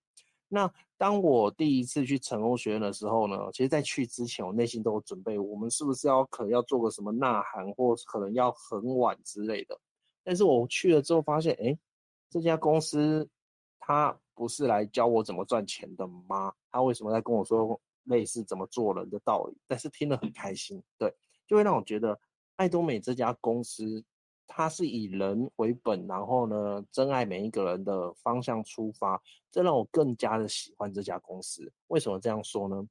[0.53, 9.79] 那当我第一次去成功学院的时候呢，其实，在去之前，我内心都有准备，我们是不是要可能要做个什么呐喊，或可能要很晚之类的。
[10.25, 11.79] 但是我去了之后发现，哎，
[12.29, 13.27] 这家公司
[13.79, 16.53] 他不是来教我怎么赚钱的吗？
[16.73, 19.57] 他为什么在跟我说类似怎么做人的道理？
[19.69, 21.15] 但是听了很开心，对，
[21.47, 22.19] 就会让我觉得
[22.57, 24.05] 爱多美这家公司。
[24.53, 31.73] 他是以人为本，然后呢，珍爱每一个人的方向出发，这让我更加的喜欢这家公司。
[31.87, 32.85] 为什么这样说呢？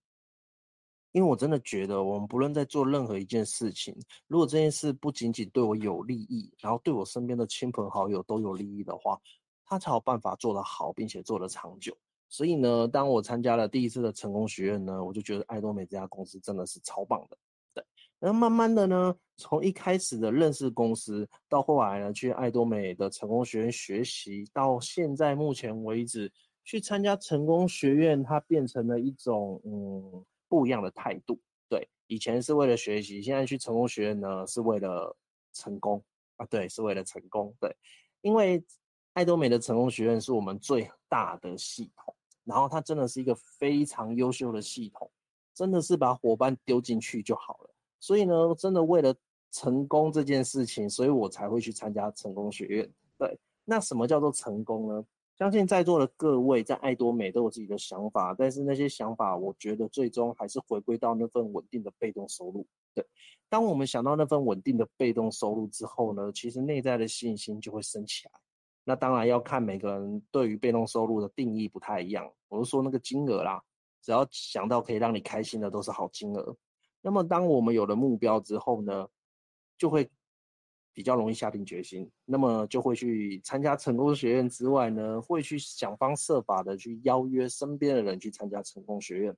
[1.11, 3.93] 因为我真的觉得，我们不论在做任何一件事情，
[4.27, 9.19] 如果这件事不仅仅对我有利益，然后对我身边的亲朋好友都有利益的话，
[9.65, 11.93] 他才有办法做得好，并且做得长久。
[12.29, 17.37] 所以呢，当我参加了第一次的成功学院呢，我就觉得爱多美这家公司真的是超棒的。
[18.19, 26.31] 然后慢慢的呢，从一开始的认识公司，到后来呢去爱多美的成功学院学习，到现在目前为止
[26.65, 31.39] 去参加成功学院，它变成了一种嗯不一样的态度。
[31.69, 35.15] 对，以前是为了学习，现在去成功学院呢是为了
[35.53, 36.03] 成功
[36.35, 37.55] 啊，对，是为了成功。
[37.59, 37.73] 对，
[38.21, 38.61] 因为
[39.13, 45.09] 爱多美的成功学院是我们最大的系统，然后它真的是一个非常优秀的系统，
[45.53, 47.69] 真的是把伙伴丢进去就好了。
[47.99, 49.13] 所以呢，真的为了
[49.51, 52.89] 成功这件事情，所以我才会去参加成功学院。
[53.17, 55.05] 对，那什么叫做成功呢？
[55.37, 62.67] 相信在座的各位在爱多美都有自己的想法，但是那些想法，我觉得最终还是回归到那份稳定的被动收入。
[62.93, 63.05] 对，
[63.47, 68.31] 当我们想到那份稳定的被动收入之后呢，其实内在的信心就会升起来。
[68.83, 72.29] 那当然要看每个人对于被动收入的定义不太一样。
[72.49, 73.61] 我是说那个金额啦，
[74.01, 76.55] 只要想到可以让你开心的，都是好金额。
[77.01, 79.07] 那么，当我们有了目标之后呢，
[79.77, 80.09] 就会
[80.93, 82.11] 比较容易下定决心。
[82.25, 89.33] 那么，就会去参加成功学院之外呢，会去想方设法的去邀约身边的人去参加成功学院。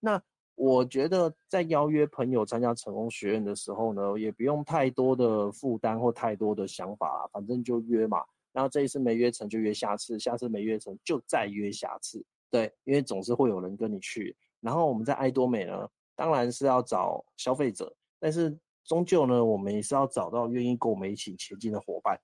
[0.00, 0.20] 那
[0.56, 8.18] 我觉得，在邀约朋友参加成功学院的时候呢，也不用太多的负担或太多的想法，反正就约嘛。
[8.52, 12.24] 然后这一次没约成就约下次，下次没约成就再约下次。
[12.50, 14.36] 对，因为总是会有人跟你去。
[14.60, 15.88] 然后我们在爱多美呢。
[16.16, 22.20] 当然是要找消费者，但是终究呢，我们也是要找到愿意跟我们一起前进的伙伴，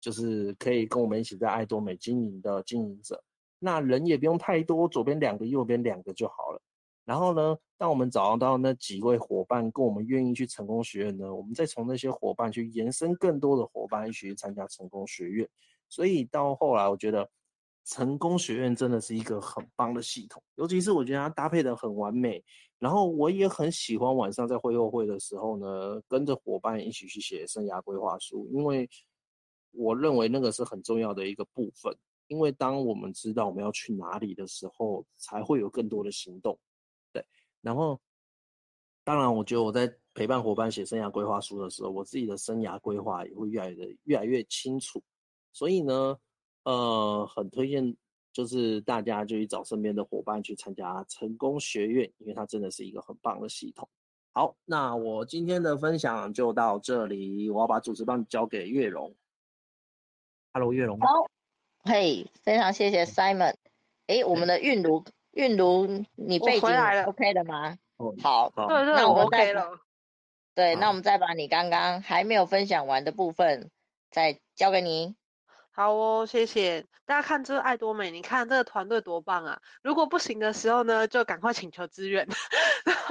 [0.00, 3.22] 就是可以跟我们一起在爱多美经营的经营者。
[3.58, 6.60] 那人也不用太多，左边两个，右边两个就好了。
[7.04, 15.48] 然后呢，当我们找到那几位伙伴跟我们愿意去成功学院呢，我们再从那些伙伴去延伸更多的伙伴一起去参加成功学院。
[15.88, 17.28] 所以到后来，我觉得
[17.84, 22.42] 成功学院真的是一个很棒的系统，尤其是我觉得它搭配得很完美。
[22.80, 28.90] 然后我也很喜欢晚上在会后会的时候呢，跟着伙伴一起去写生涯规划书，因为
[29.70, 31.96] 我认为那个是很重要的一个部分。
[32.26, 36.56] 因为当我们知道我们要去哪里的时候，才会有更多的行动。
[37.12, 37.26] 对，
[37.60, 38.00] 然后
[39.02, 45.02] 当然，我觉得我在陪伴伙伴写生涯规划书的时候，我自己的生涯规划也会越来的越来越清楚。
[45.52, 46.16] 所以呢，
[46.62, 47.96] 呃，很推荐
[48.32, 53.88] 就是大家就去找身边的伙伴去参加成功学院，因为它真的是一个很棒的系统。
[54.32, 59.14] 好，那我今天的分享就到这里，我要把主持棒交给月容。
[60.52, 60.98] Hello，月容。
[61.00, 61.28] 好，
[61.82, 63.54] 嘿，非常谢谢 Simon。
[64.06, 66.68] 哎，我们的韵如，韵如，你背景
[67.06, 67.76] OK 的吗？
[67.96, 69.80] 哦，好，对对，那我 OK 了。
[70.54, 73.70] 对，那我们再把你刚刚还没有分享完的部分
[74.10, 75.16] 再交给你。
[75.72, 79.60] 好哦，谢谢大家看这爱多美，你看这个团队多棒啊！
[79.82, 82.28] 如果不行的时候呢，就赶快请求支援。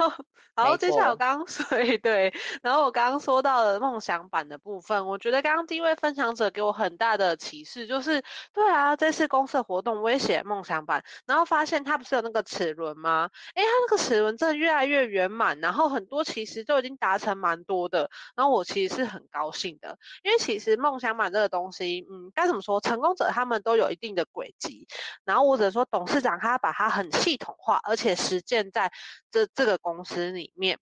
[0.00, 0.24] 然后，
[0.56, 1.64] 然后接下来我刚刚 说
[2.02, 2.32] 对，
[2.62, 13.30] 然后我刚刚说到了梦想版的部分，我觉得刚刚第一位分享者给我很大的启示，就是对啊，这次公司活动我也写梦想版，然后发现它不是有那个齿轮吗？
[13.54, 22.80] 诶，它那个齿轮真的越来越圆满，然后很多其实都已经达成蛮多的，然后我其实是很高兴的，因为其实梦想版这个东西，嗯，该怎么说？
[22.80, 24.86] 成功者他们都有一定的轨迹，
[25.24, 28.90] 然后或者说董事长他把它很系统化，而且实践在
[29.30, 30.78] 这这个公公司里面。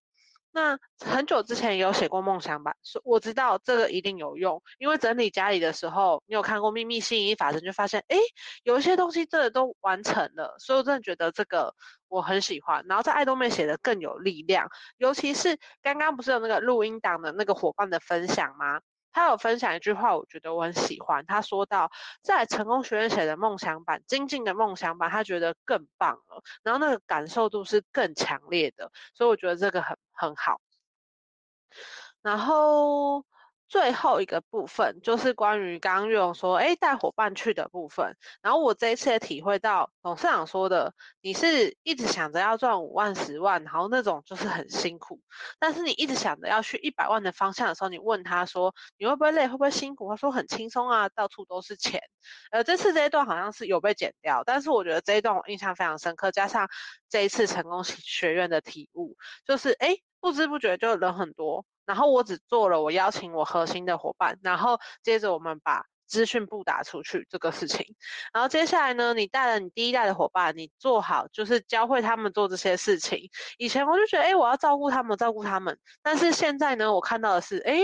[0.51, 8.17] 那很久之前也有写过梦想版，所我知道这个一定有用，因为整理家里的时候，你有看过秘密吸引力法则，就发现哎，
[8.65, 11.75] 有一些东西真的都完成了，所以我真的觉得这个
[12.09, 12.85] 我很喜欢。
[12.89, 14.67] 然后在爱多美写的更有力量，
[14.97, 18.81] 尤其是刚刚不是有那个录音档的那个伙伴的分享吗？
[19.13, 21.25] 他有分享一句话，我觉得我很喜欢。
[21.27, 21.91] 他说到，
[22.23, 30.61] 在成功学院写的梦想版、精进的梦想版，他觉得更棒了，然后那个感受度是更强烈的，所以我觉得这个很很好。
[32.23, 33.25] 然后。
[33.69, 38.17] 最后一个部分就是关于刚刚月容说，哎，带伙伴去的部分。
[38.41, 45.21] 然后我这一次也体会到董事长说的，你是一直想着要赚五万、十万，然后那种就是很辛苦。
[45.59, 50.09] 但是你一直想着要去一百万的方向的时候，你问他说，你会不会累，会不会辛苦？
[50.09, 52.01] 他说很轻松啊，到处都是钱。
[52.51, 56.69] 呃，这次这一段好像是有被剪掉，但是我觉得这一段我印象非常深刻，加上
[57.11, 61.67] 这一次成功学院的体悟，就是哎，不知不觉就人很多。
[61.89, 67.97] 然后我只做了我邀请我核心的伙伴，然后接着我们把资讯布达出去这个事情。
[68.31, 73.31] 然后接下来呢，你带了你第一代的伙伴，你做好就是教会他们做这些事情。
[73.57, 75.79] 以前我就觉得，哎，我要照顾他们，照顾他们。
[76.03, 77.79] 但是现在呢，我看到的是，哎，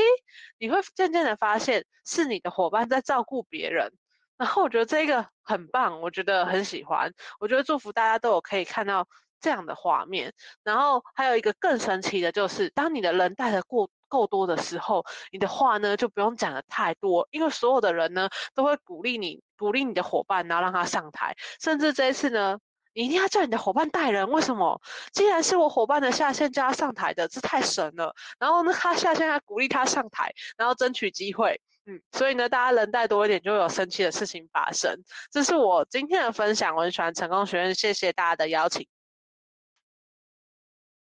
[0.59, 3.91] 你会渐渐的发现是你的伙伴在照顾别人。
[4.37, 7.11] 然后我觉得这个很棒，我觉得很喜欢。
[7.41, 9.09] 我觉得祝福大家都有可以看到。
[9.41, 21.35] 这样的画面，然后还有一个更神奇的就是，当你的人带的过够多的时候，你的话呢就不用讲的太多，因为所有的人呢都会鼓励你，鼓励你的伙伴，然后让他上台。
[21.61, 22.57] 甚至这一次呢，
[22.93, 24.31] 你一定要叫你的伙伴带人。
[24.31, 24.81] 为什么？
[25.13, 28.15] 既然是我伙伴的下线叫他上台的，这太神了。
[28.39, 31.61] 然后呢，他下线还鼓励他上台，然后争取机会。
[31.87, 34.97] 嗯，所以呢，大家人带多一点，就有生气的事情发生。
[35.33, 38.87] 这是我今天的分享，我很喜欢成功学院，谢谢大家的邀请。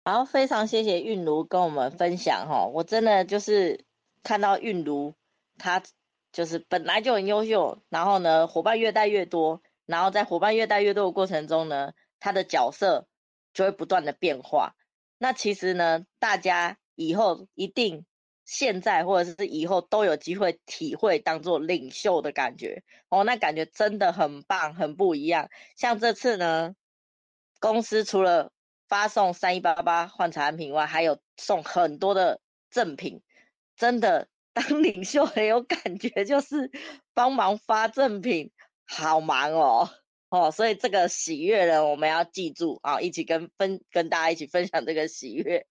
[0.04, 3.84] 好，非常谢谢韵如跟我们分享哈，我真的就是
[4.24, 5.14] 看到韵如，
[5.58, 5.80] 她
[6.32, 13.06] 就是本来就很优秀，然后呢，伙伴越带越多，然后在伙伴越带越多的过程中呢，她的角色
[13.54, 14.74] 就会不断的变化。
[15.18, 18.04] 那其实呢，大家以后一定
[18.44, 25.48] 现在或者是以后都有机会体会当做领袖的感觉哦，那感觉真的很棒，很不一样。
[25.76, 26.74] 像这次呢，
[27.60, 28.50] 公司除了
[28.92, 33.22] 发送三一八八换产品外，还有送很多的赠品，
[33.74, 36.70] 真的当 领袖很有感觉，就是
[37.14, 38.52] 帮忙发赠品，
[38.84, 39.88] 好忙哦
[40.28, 45.66] 哦，所以这个喜悦呢，我们要记住啊，一起跟分跟大家一起分享这个喜悦。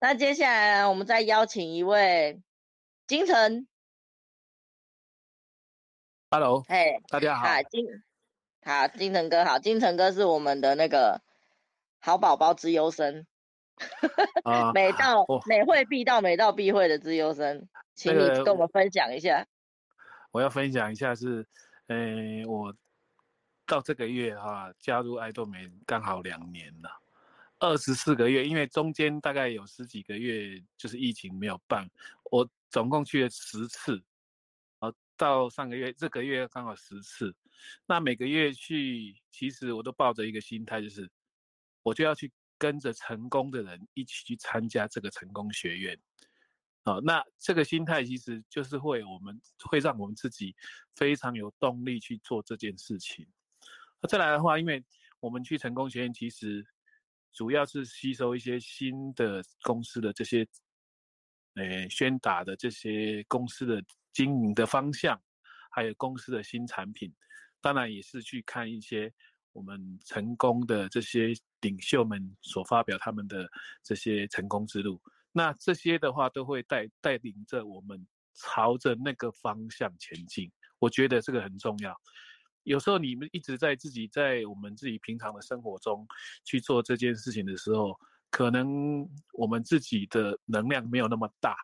[0.00, 2.40] 那接下来呢，我们再邀请一位
[3.06, 3.66] 金城
[6.30, 7.84] ，Hello，嘿大家好，金
[8.64, 11.20] 好金城哥好，金城哥是我们的那个。
[12.04, 13.24] 好宝宝之优生，
[14.42, 19.46] 啊、 每到、哦、每会必到，每到必会的之优生，请你跟我们分享一下。
[20.32, 21.46] 我要分享一下是，
[21.86, 22.74] 呃，我
[23.64, 26.90] 到这个月哈、啊、加入爱多美刚好两年了，
[27.60, 31.88] 二十四个月，因为中间大概有十几个月就是疫情没有办，
[32.32, 34.02] 我总共去了十次，
[35.16, 37.32] 到上个月，这个月刚好十次。
[37.86, 41.08] 那每个月去，其实我都抱着一个心态，就是
[41.82, 45.98] 我就要去跟着成功的人一起去参加这个成功学院。
[46.84, 50.54] 好，那这个心态其实就是会我们会让我们自己
[50.96, 53.26] 非常有动力去做这件事情。
[54.00, 54.84] 那再来的话，因为
[55.20, 56.66] 我们去成功学院，其实
[57.32, 60.44] 主要是吸收一些新的公司的这些，
[61.54, 63.80] 诶，宣达的这些公司的
[64.12, 65.22] 经营的方向，
[65.70, 67.14] 还有公司的新产品，
[67.60, 69.12] 当然也是去看一些
[69.52, 73.48] 我们成功的这些领袖们所发表他们的
[73.82, 75.00] 这些成功之路。
[75.32, 81.94] 那这些的话都会带带领着我们朝着那个方向前进，我觉得这个很重要。
[82.64, 86.06] 有时候你们一直在自己在我们自己平常的生活中
[86.44, 87.98] 去做这件事情的时候，
[88.30, 91.56] 可能我们自己的能量没有那么大，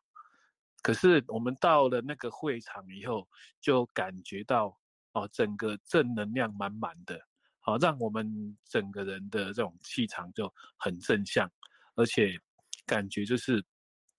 [0.83, 3.29] 可是我们到了那个会场以后，
[3.61, 4.77] 就感觉到
[5.13, 7.21] 哦，整个正能量满满的，
[7.69, 11.51] 好，让我们整个人的这种气场就很正向，
[11.95, 12.41] 而且。
[12.87, 13.63] 感觉就是，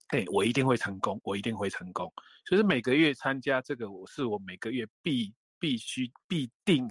[0.09, 2.13] 哎，我一定会成功，我一定会成功。
[2.45, 6.87] 所以每个月参加这个，我是我每个月必必须必定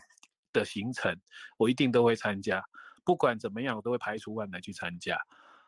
[0.53, 1.17] 的行程，
[1.57, 2.61] 我一定都会参加。
[3.05, 5.17] 不管怎么样，我都会排除万难去参加。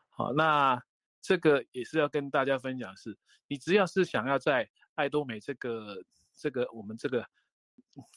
[0.08, 0.82] 好，那
[1.22, 6.02] 这个也是要跟大家分享是，是你只要是想要在爱多美这个
[6.34, 7.24] 这个我们这个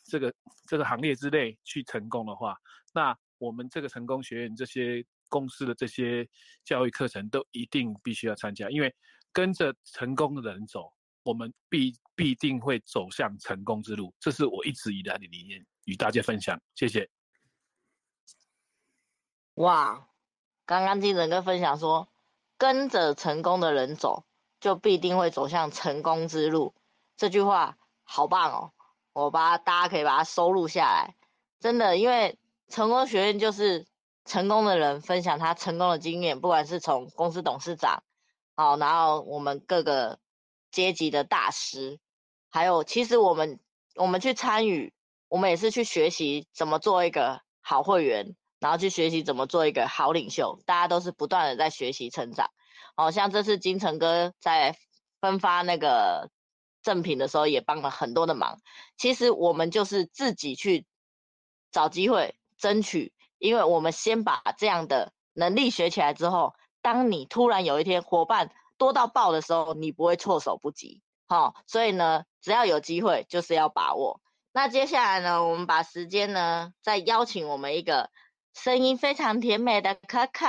[0.05, 0.33] 这个
[0.67, 2.57] 这个行业之内去成功的话，
[2.93, 5.05] 那我们这个成功学院这些。
[5.29, 6.29] 公司的这些
[6.63, 8.95] 教育课程都一定必须要参加，因为
[9.31, 10.93] 跟着成功的人走，
[11.23, 14.13] 我们必必定会走向成功之路。
[14.19, 16.61] 这是我一直以来的理念，与大家分享。
[16.75, 17.09] 谢谢。
[19.55, 20.07] 哇，
[20.67, 22.07] 刚刚听整个分享说，
[22.59, 24.27] 跟着成功的人走，
[24.59, 26.75] 就必定会走向成功之路。
[27.17, 28.73] 这句话好棒哦，
[29.13, 31.15] 我把大家可以把它收录下来。
[31.59, 32.37] 真的，因为
[32.67, 33.85] 成功学院就是。
[34.25, 38.03] 成功的人分享他成功的经验，不管是从公司董事长，
[38.55, 40.17] 好，然后我们各个
[40.71, 41.99] 阶级的大师，
[42.49, 43.59] 还有其实我们
[43.95, 44.93] 我们去参与，
[45.27, 52.49] 我们也是去学习怎么做一个好会员，然后去学习怎么做一个好领袖，大家都是不断的在学习成长。
[52.95, 54.77] 好像这次金城哥在
[55.19, 56.29] 分发那个
[56.83, 58.59] 赠品的时候，也帮了很多的忙。
[58.97, 60.85] 其实我们就是自己去
[61.71, 63.13] 找机会争取。
[63.39, 71.01] 因为我们先把这样的能力学起来之后，当你突然有一天伙伴多到爆的时候，你不会措手不及。
[71.27, 74.21] 好、所以呢，只要有机会就是要把握。
[74.53, 78.09] 那接下来呢，我们把时间呢，再邀请我们一个
[78.53, 80.45] 声音非常甜美的可可。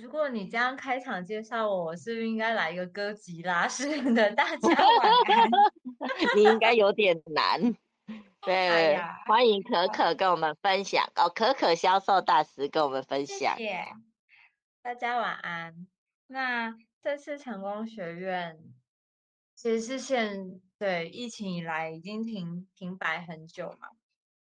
[0.00, 4.68] 如果你这样开场介绍我，我是不是应该来一个歌吉拉式的大家
[5.00, 5.50] 晚安？
[6.36, 7.74] 你应该有点难。
[8.42, 13.56] 对，哎、欢迎可可跟我们分享哦，可可销售大师跟我们分享。
[13.56, 13.84] 谢谢
[14.80, 15.86] 大家晚安。
[16.28, 18.58] 那这次成功学院
[19.54, 23.88] 其实是现对疫情以来已经停停摆很久嘛。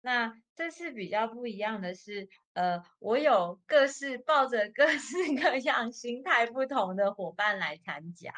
[0.01, 8.33] 那这次比较不一样的是，呃，我有各式抱着各式各样心态不同的伙伴来参加。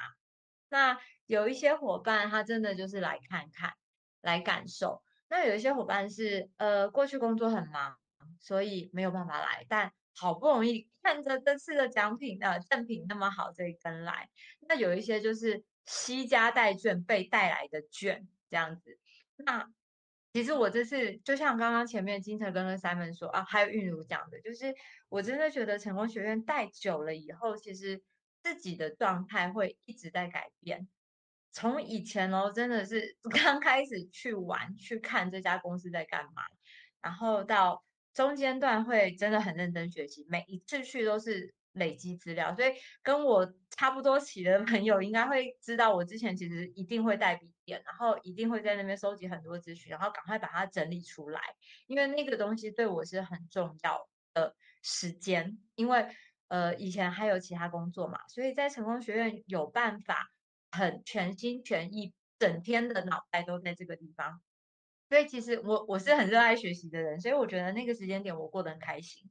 [0.70, 3.74] 那有一些伙伴他真的就是来看看，
[4.22, 5.02] 来感受。
[5.30, 7.98] 那有一些伙伴是，呃，过去工作很忙，
[8.40, 14.30] 所以没有办法来，但好不容易看着这次的奖品的赠品那么好，这一跟来。
[14.60, 19.00] 那有一些就是携家带眷被带来的眷这样子。
[19.38, 19.72] 那
[20.34, 24.74] 其实我这次就像刚刚前面金城跟跟 Simon 说啊，还有韵如讲的，就是
[25.10, 28.02] 我真的觉得成功学院带久了以后，其实
[28.42, 30.88] 自己的状态会一直在改变。
[31.52, 36.44] 从以前哦，真的是 刚开始去玩去看这家公司在干嘛，
[37.02, 51.42] 然后到中间段会真的很认真学习，每一次去都是累积资料，所以跟我差不多起的朋友应该会知道，我之前其实一定会带笔电，然后一定会在那边收集很多资讯，然后赶快把它整理出来，
[51.88, 56.08] 因为那个东西对我是很重要的时间，因为
[56.48, 60.32] 呃以前还有其他工作嘛，所以在成功学院有办法。
[60.74, 64.42] 很全心全意，整天的脑袋都在这个地方，
[65.10, 69.30] 所以其实我我是很热爱学习的人，所以我觉得那个时间点我过得很开心。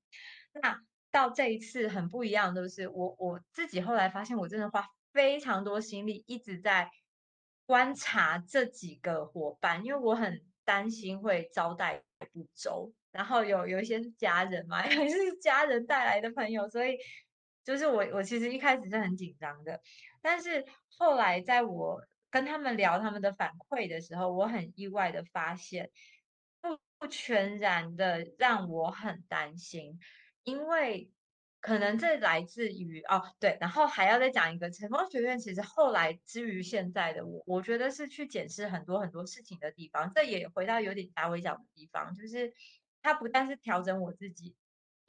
[0.52, 0.78] 那
[1.10, 6.90] 到这一次很不一样的是，我我自己后来发现，我真的花非常多心力一直在
[7.66, 12.02] 观察这几个伙伴，因为我很担心会招待
[12.32, 16.96] 不周，然后有有一些是家人嘛， 还是家人带来的朋友，所以
[17.64, 19.80] 就是我我其实一开始是很紧张的。
[20.22, 20.64] 但是
[20.98, 22.00] 后来，在我
[22.30, 25.90] 跟他们聊他们的反馈的时候，我很意外的发现，
[26.60, 29.98] 不不全然的让我很担心，
[30.44, 31.10] 因为
[31.60, 42.52] 可能这来自于哦对，然后还要再讲一个成功学院，其实后来之于现在的我，我觉得是去检视很多很多事情的地方，这也回到有点达维讲的地方，就是
[43.02, 44.56] 它不但是调整我自己，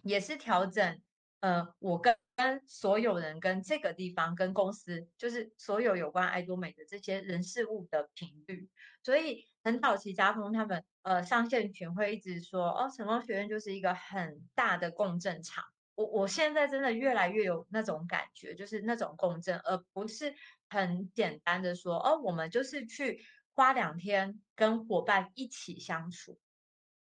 [0.03, 1.01] 也是调整
[1.39, 2.17] 呃我跟。
[2.42, 8.68] 跟所有人、跟这个地方、跟公司，就是所有有关爱多美的这些人事物的频率。
[9.04, 15.64] 所以很早期家风他们呃上线群会一直说哦，成功学院就是一个很大的共振场。
[15.96, 20.34] 我我现在真的越来越有那种感觉，就是那种共振，而不是
[20.70, 23.24] 很简单的说哦，我们就是去
[23.54, 26.39] 花两天跟伙伴一起相处，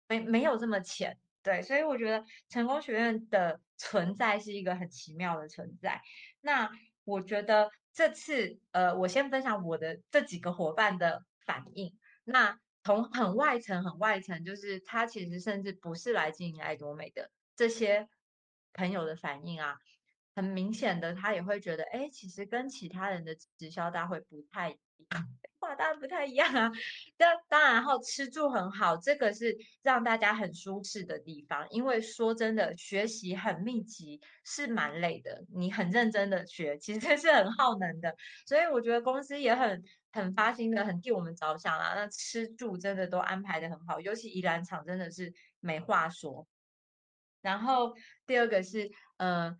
[0.08, 1.18] 没没有这么浅。
[1.42, 6.02] 对，所以我觉得成功学院的存在是一个很奇妙的存在。
[6.42, 6.70] 那
[7.04, 11.96] 我觉得这次，呃，我先分享我的这几个伙伴的反应。
[12.24, 18.08] 那从很外层、很外层，就是他其实甚至不是来经营爱多美的这些
[18.72, 19.76] 朋友的反应啊，
[20.38, 24.78] 很明显的，他也会觉得，哎，其实跟其他人的直销大会不太一
[25.10, 25.28] 样。
[25.58, 26.70] 哇当然不太一样啊，
[27.16, 31.66] 但当然后吃住很好，这个是让大家很舒适的地方。
[31.70, 38.14] 因为说真的，学习很密集是蛮累的，你很认真的学，其实 是很耗能的。
[38.46, 39.82] 所以我觉得公司也很
[40.12, 41.94] 很发心的，很替我们着想啦。
[41.96, 46.46] 那吃住真的都安排的很好，尤其宜兰场真的是没话说。
[47.40, 47.94] 然后
[48.26, 49.58] 第二个是，嗯、呃，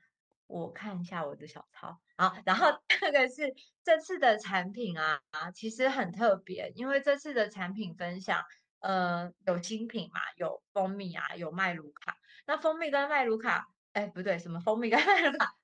[0.48, 2.00] 我看一下我的小抄。
[2.16, 5.20] 好，然后这个是这次的产品啊，
[5.54, 8.42] 其实很特别，因为这次的产品分享，
[8.80, 12.16] 呃，有新品嘛，有蜂蜜啊，有麦卢卡。
[12.44, 15.54] 那蜂蜜跟麦卢卡，哎，不对，什么蜂蜜跟麦卢卡？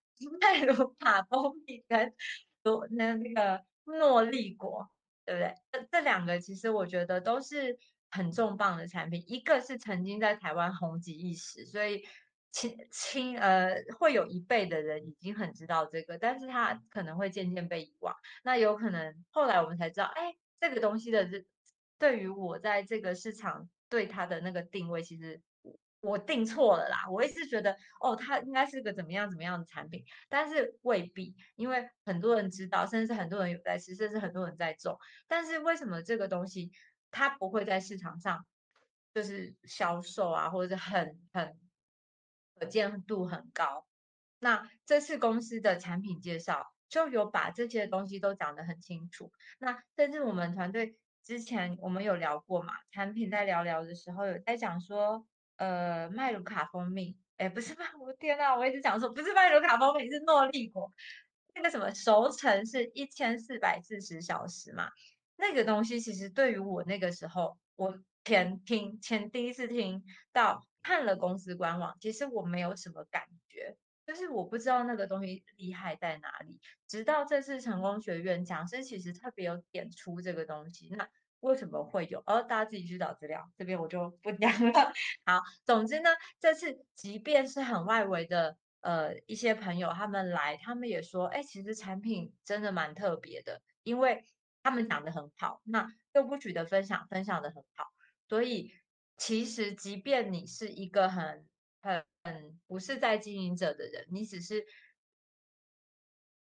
[0.41, 2.15] 麦卢卡蜂蜜跟
[2.63, 4.89] 多那那个诺丽果，
[5.25, 5.55] 对不对？
[5.73, 7.77] 这这两个其实我觉得都是
[8.11, 12.05] 很重磅的产品，一个是曾经在台湾红极一时，所以。
[12.55, 18.15] 亲亲呃，会有一辈的人已经很知道这个，但是他可能会渐渐被遗忘。
[18.45, 21.45] 那有可能后来我们才知道，哎，这个东西的这
[21.99, 25.43] 对于我在这个市场对它的那个定位，其实
[26.01, 27.11] 我定错了啦。
[27.11, 34.97] 我一直觉得，哦，它应该是个怎么样怎么样的产品，但是未必，因为很多人知道，甚至很多人有在吃，甚至很多人在种。
[35.27, 36.71] 但是为什么这个东西
[37.11, 38.47] 它不会在市场上
[39.13, 41.59] 就是销售啊，或者是很很。
[42.59, 43.87] 可见度很高。
[44.39, 49.33] 那这次公司的产品介绍就有把这些东西都讲得很清楚。
[49.59, 55.27] 那甚至我们团队之前我们有聊过嘛，产品在聊聊的时候有在讲说，
[55.57, 60.93] 呃，麦卢卡蜂蜜，哎，不是麦， 我天呐，我一直讲说不是麦卢卡蜂蜜，是诺丽果。
[61.55, 64.91] 那个什么熟成是一千四百四十小时嘛？
[65.37, 70.67] 那个东西其实对于我那个时候，我前听前第一次听到。
[70.85, 73.77] 看了公司官网，其实我没有什么感觉，
[74.07, 76.61] 就是我不知道那个东西厉害在哪里。
[76.87, 81.09] 直到这次成功学院讲师其实特别有点出这个东西，那
[81.41, 82.23] 为什么会有？
[82.27, 84.73] 哦，大家自己去找资料，这边我就不讲了。
[85.25, 94.23] 好，总之呢，这次即便是很外围的呃一些朋友他们来，他们也说，哎，其实产品真的蛮特别的，因为
[94.63, 97.87] 他们讲得很好，那又不取得分享，分享得很好，
[98.29, 98.75] 所以。
[99.17, 101.47] 其实，即便你是一个很、
[101.81, 104.65] 很、很不是在经营者的人，你只是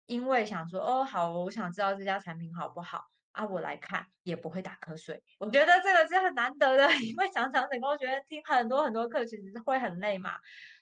[0.07, 5.23] 因为想说，哦，好，我想知道这家产品好不好啊，我来看也不会打瞌睡。
[5.39, 10.39] 我觉得这个是很难得的， 因为常常成功学院听很多很多课，其实是会很累嘛。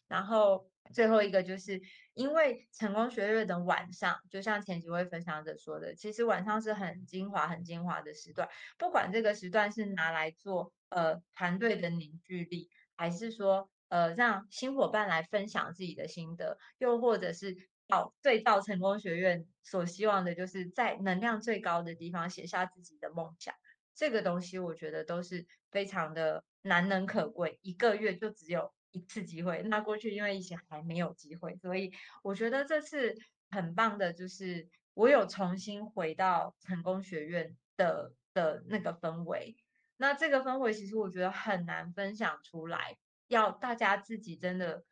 [0.09, 1.81] 然后最后一个就是
[2.14, 8.49] 因为成功学院的晚上，就像前几位分享者说的，其实晚上是很精华、很精华的时段，
[8.79, 10.72] 不管这个时段是拿来做。
[10.89, 17.57] 呃，团队的凝聚力，还是说，呃，让新伙伴来分享自己的心得，又或者是
[17.87, 23.55] 到最到成功学院所希望的，就是在能量最高的地方写下自己的梦想。
[23.95, 27.59] 这个东西，我觉得都是非常的难能可贵。
[27.62, 31.91] 一个月就只有一次机会，那过去因为疫情还没有机会，所以
[32.22, 33.14] 我觉得这次
[33.51, 39.57] 很棒的，就是我有重新回到成功学院的的那个氛围。
[39.97, 42.97] 那这个氛围其实我觉得很难分享出来，
[43.28, 44.84] 要大家自己真的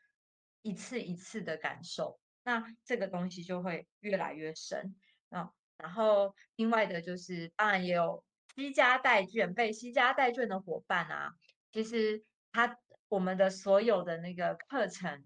[0.63, 4.97] 一次一次的感受，那这个东西就会越来越深
[5.29, 5.51] 啊。
[5.77, 8.25] 然后另外的就是，当然也有
[8.55, 11.33] 携家带卷，被西家带卷的伙伴啊，
[11.73, 12.79] 其实他
[13.09, 15.25] 我们的所有的那个课程，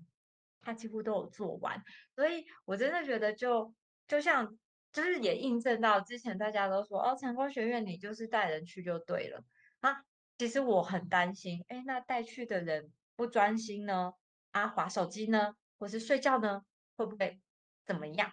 [0.61, 1.85] 他几乎都有做完，
[2.16, 3.74] 所以我真的觉得就
[4.09, 4.59] 就像
[4.91, 9.45] 就是也印证到之前大家都说哦，成功学院你就是带人去就对了
[9.81, 10.05] 啊。
[10.39, 14.12] 其实我很担心，哎，那带去的人不专心呢？
[14.53, 16.62] 啊，滑手机呢，或是睡觉呢，
[16.97, 17.41] 会不会
[17.85, 18.31] 怎么样？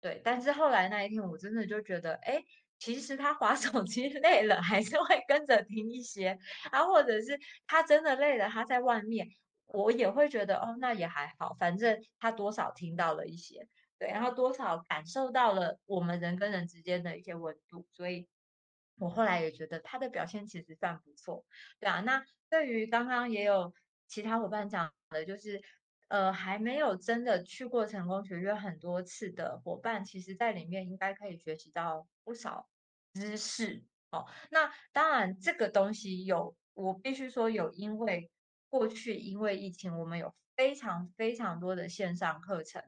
[0.00, 2.42] 对，但是后来那一天，我真的就觉得，哎，
[2.78, 6.38] 其实他滑 手机累了，还是会跟着听一些
[6.70, 9.28] 啊，或者是他真的累了，他在外面，
[9.66, 13.68] 我也会觉得，哦，那也还好，反正他多少听到了一些，
[13.98, 18.26] 对，然后多少感受到了我们人跟人之间的一些温度，所以。
[18.98, 21.44] 我后来也觉得他的表现其实算不错，
[21.80, 22.00] 对啊。
[22.02, 23.74] 那对于刚刚也有
[24.06, 25.60] 其他伙伴讲的，就是
[26.08, 32.68] 呃还没有真的去过成功学院很多次的伙伴，其实在里面应该可以学习到不少
[33.14, 34.26] 知识哦。
[34.50, 38.30] 那当然这个东西有，我必须说有，因为
[38.68, 42.82] 过去因为疫情，我们有非常非常多的线上课程，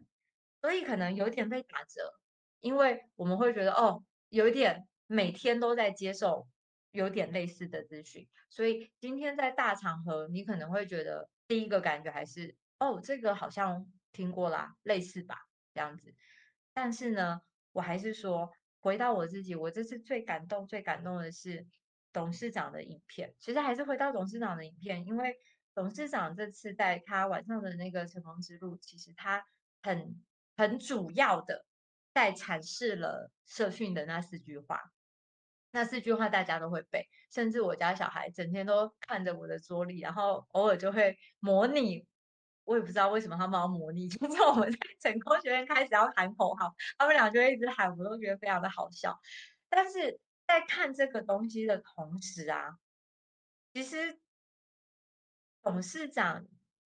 [0.60, 2.20] 所以可能有点被打折，
[2.60, 4.86] 因为我们会觉得哦有一点。
[5.06, 6.48] 每天都在接受
[6.90, 16.14] 有点类似的资讯，所以今天在大场合，你可能会觉得第一个感觉还是哦，这个好像听过啦，类似吧，这样子。
[16.72, 17.40] 但是呢，
[17.72, 18.50] 我还是说
[18.80, 21.66] 回到我自己，我这次最感动、最感动的是
[22.12, 23.34] 董事长的影片。
[23.40, 25.36] 其实还是回到董事长的影片，因为
[25.74, 29.44] 董事长这次在他晚上的那个成功之路，其实他
[29.82, 30.22] 很
[30.56, 31.66] 很主要的
[32.12, 34.93] 在阐释了社训的那四句话。
[35.74, 42.06] 那四句话大家都会背，甚至我家小孩整天都看着我的桌历，然后偶尔就会模拟。
[42.62, 44.78] 我也不知道为什么他们要模拟， 就是我们在
[45.10, 49.18] 成功学院开始要喊口号，他们俩就一直喊，我都觉得非常的好笑。
[49.68, 52.78] 但是在看这个东西的同时啊，
[53.74, 54.20] 其实
[55.60, 56.46] 董事长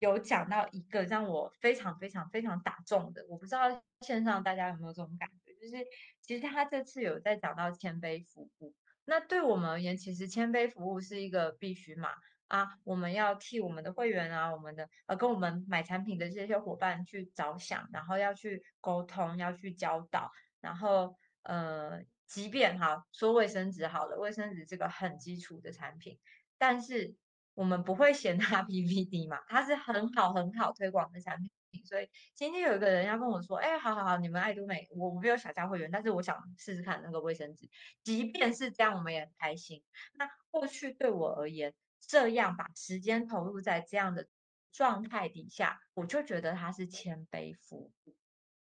[0.01, 5.46] 有讲到一个让我非常非常非常打中的，我不知道线上大家有没有这种感觉。
[5.69, 5.85] 就是，
[6.21, 12.11] 其实他这次有在讲到谦卑服务，那对我们而言，其实谦卑服务是一个必须嘛
[12.47, 26.19] 啊，我们要替我们的会员啊，我们的呃跟我们买产品的这些伙伴去着想，然后要去沟通，要去教导，然后呃，即便哈说卫生纸好了，卫生纸这个很基础的产品，
[26.59, 27.17] 但是
[27.55, 31.51] 我们不会嫌它 PVD 嘛，它是很好很好推广的产品。
[31.87, 37.69] 所以今天有一个人要跟我说，哎，好好好，你们爱多美，我我没有小家会员，但是我想试试看那个卫生纸。
[38.03, 39.83] 即便是这样，我们也很开心。
[40.15, 44.27] 那过去对我而言，这样把时间投入在这样的
[44.73, 48.15] 状态底下，我就觉得他是谦卑服务，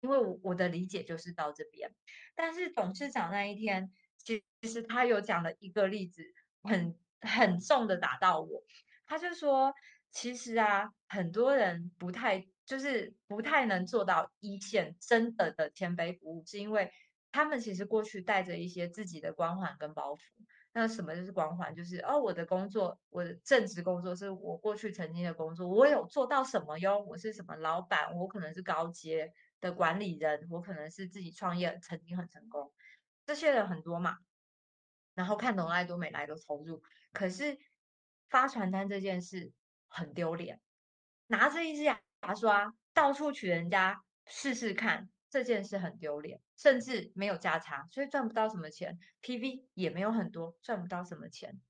[0.00, 1.94] 因为我我的理解就是到这边。
[2.34, 6.22] 但是董事长那一天，其实他有讲了一个例子，
[6.62, 8.62] 很很重的打到我。
[9.06, 9.74] 他就说，
[10.10, 12.46] 其实啊，很多人不太。
[12.66, 16.92] 就是不太能做到一线真的的谦卑服务，是因为
[17.30, 20.20] 他们其实过去带着一些自己的光环跟包袱。
[20.72, 21.74] 那什么就是光环？
[21.74, 26.98] 就是哦，我的工作，我的正职工作是我过去曾经的工作，我有做到什么哟？
[26.98, 28.16] 我是什么老板？
[28.16, 32.72] 我可能是高阶的管理人，我可能是自己创业曾经很成功，
[33.24, 34.18] 这些人很多嘛。
[35.14, 37.56] 然后看懂爱多美来的投入，可是
[38.28, 39.52] 发传单这件事
[39.86, 40.60] 很丢脸，
[41.28, 42.00] 拿着一支牙。
[42.26, 48.98] 牙刷到处取人家试试看，这件事很丢脸，甚至没有价差，所以赚不到什么钱。
[49.22, 51.60] PV 也没有很多，赚不到什么钱。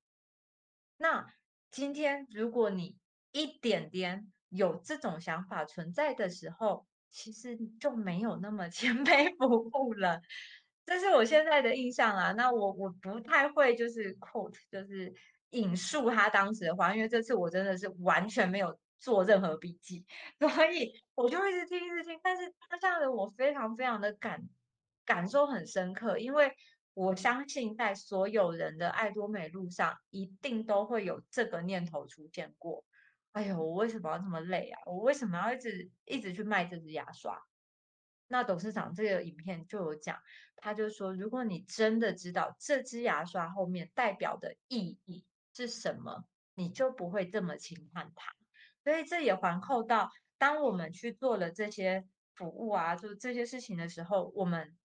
[0.97, 1.27] 那
[1.71, 2.97] 今天如果你
[3.33, 10.21] 一点点有这种想法存在的时候，其实就没有那么 谦卑服务了。
[10.87, 12.33] 这是我现在的印象啊。
[12.33, 15.13] 那我我不太会就是 quote 就是
[15.51, 18.79] 引述他当时的话，因为这次我真的是完全没有。
[19.05, 20.07] 做任何笔记，
[20.39, 22.19] 所以我就一直听，一直听。
[22.23, 24.49] 但是他这样的我非常非常的感
[25.05, 26.57] 感受很深刻，因为
[26.95, 32.83] 我相信在所有人的爱多美路上，一定都会有这个念头出现过。
[33.33, 34.81] 哎呦，我为什么要这么累啊？
[34.87, 37.45] 我为什么要一直一直去卖这支牙刷？
[38.27, 40.19] 那董事长这个影片就有讲，
[40.57, 46.25] 他就说，如果你真的知道这支牙刷后面代表的意义是什么，
[46.55, 48.35] 你就不会这么轻看它。
[48.85, 52.05] 所以这也环扣到，当我们去做了这些
[52.35, 54.77] 服务啊，做这些事情的时候，我们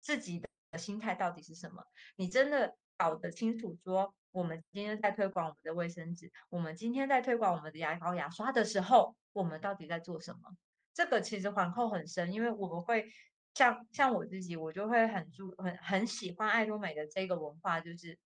[0.00, 0.38] 自己
[0.70, 1.82] 的心态到底是什么？
[2.14, 10.56] 你真的搞得清楚，说我们今天在推广我们的卫生纸，我们今天在推广我们的牙膏、牙刷的时候，我们到底在做什么？
[10.94, 13.06] 这个其实环扣很深，因为我们会
[13.54, 18.18] 像像我自己，我就会很注很很喜欢爱多美的这个文化，就是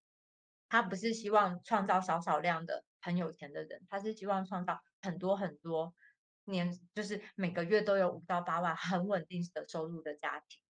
[0.69, 4.79] 他不是希望创造少少量的很有钱的人，他是希望创造。
[5.01, 5.95] 很多很多
[6.45, 10.61] 年，就是每个月都有五到八万很稳定的收入的家庭。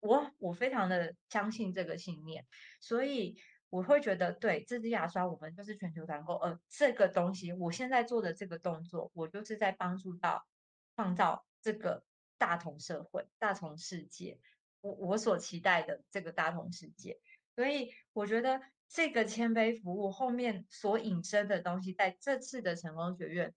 [0.00, 2.46] 我我非常的相信这个信念，
[2.80, 3.38] 所以
[3.70, 10.46] 我会觉得，对，这支牙刷我们就是全球团购，呃，这个东西我现在做的这个动作，我就是在帮助到
[10.94, 12.04] 创造这个
[12.36, 14.38] 大同社会、大同世界，
[14.82, 17.18] 我我所期待的这个大同世界，
[17.56, 18.60] 所以我觉得
[18.90, 23.54] 这个谦卑服务后面所引申的东西，在这次的成功学院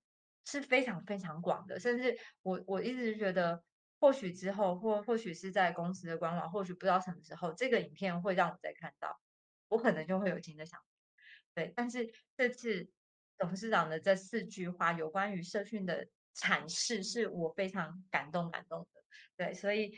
[0.47, 3.61] 是非常非常广的，甚至我我一直觉得。
[3.99, 9.19] 或许之后，或或许是在公司的官网，或许不知道什么时候，这个影片会让我再看到，
[9.69, 10.85] 我可能就会有新的想法。
[11.55, 12.91] 对，但是这次
[13.39, 19.01] 董事长的这四句话有关于社训的阐释，是我非常感动感动的。
[19.35, 19.97] 对，所以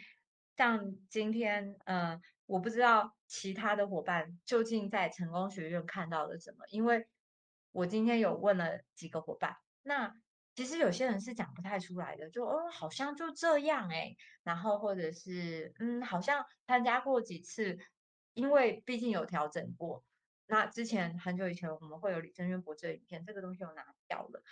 [0.56, 7.06] 像今天，嗯、我不知道其他的伙伴究竟在成功学院看到了什么，因为
[7.74, 10.16] 我今天有问了几个伙伴，那。
[10.60, 17.78] 其实有些人是讲不太出来的，就哦，好像就这样诶，然后或者是嗯，好像参加过几次，
[18.34, 20.04] 因为毕竟有调整过。
[20.48, 24.44] 那之前很久以前我们会有李正渊博士的影片，这个东西有拿掉了。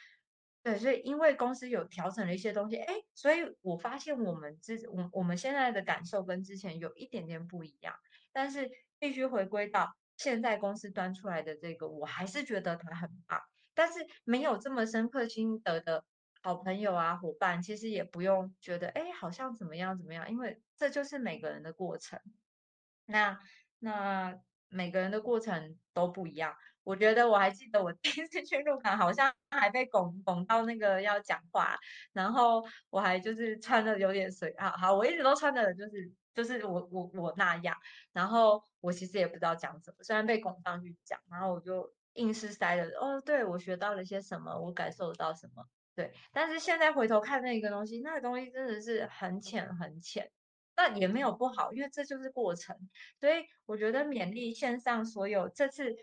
[0.64, 7.93] 对，所以因为公司有调整了一些东西，诶，所以我发现我们之我我们现在的感受跟之前有一点点不一样，
[8.32, 13.41] 但是必须回归到现在公司端出来的这个，我还是觉得它很棒。
[13.78, 16.04] 但是没有这么深刻心得的
[16.42, 22.20] 好朋友啊、伙伴，其实也不用觉得哎，好像怎么样怎么样，因为这就是每个人的过程。
[23.06, 23.38] 那
[23.78, 24.36] 那
[24.68, 26.56] 每个人的过程都不一样。
[26.84, 31.78] 我觉得我还记得我 第一次去入港，好像还被拱拱到那个要讲话，
[32.14, 37.78] 然后我还就是穿的有点随啊，好，我一直都穿的就是就是我我我那样，
[38.12, 41.94] 然后我其实也不知道讲什么，虽然被拱上去讲，然后我就。
[42.18, 45.65] 硬是塞的哦，对，我学到了些什么，我感受到什么，
[45.95, 46.13] 对。
[46.32, 50.30] 但是现在回头看那个东西，那个东西真的是很浅很浅，
[50.76, 52.76] 那也没有不好，因为这就是过程。
[53.20, 55.95] 所以我觉得勉励线上所有这次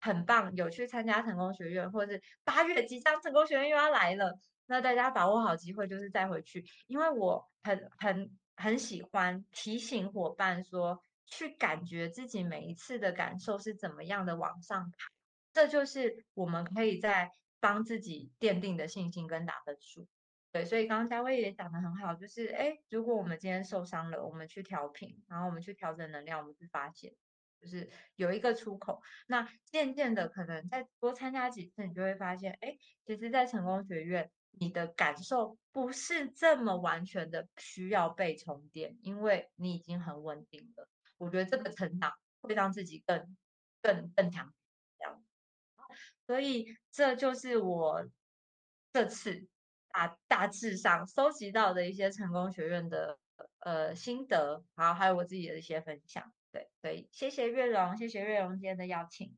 [0.00, 15.19] 很棒，有去参加成功学院，或者是八月即将成功学院又要来了，那大家把握好机会，就是再回去，因为我很很很喜欢提醒伙伴说，去感觉自己每一次的感受是怎么样的往上爬。
[15.52, 20.06] 这就是我们可以在帮自己奠定的信心跟打分数，
[20.52, 27.14] 对，所以刚刚佳薇也讲的很好，就是哎，如果我们今天受伤了，我们去调频，然后我们去调整能量，我们去发现，
[27.60, 29.02] 就是有一个出口。
[29.26, 40.88] 那渐渐的，可能再多参加几次，你就会发现，哎，其实，在成功学院，你的感受不是这么完全的需要被充电，因为你已经很稳定了。
[41.18, 43.36] 我觉得这个成长会让自己更、
[43.82, 44.52] 更、更强。
[46.30, 48.06] 所以这就是我
[48.92, 49.48] 这次
[49.92, 53.18] 大大致上收集到的一些成功学院的
[53.58, 56.32] 呃心得，然后还有我自己的一些分享。
[56.52, 59.36] 对，所以谢谢月荣，谢谢月荣今天的邀请。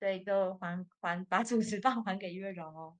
[0.00, 2.96] 对就还还把主持棒还给月荣哦。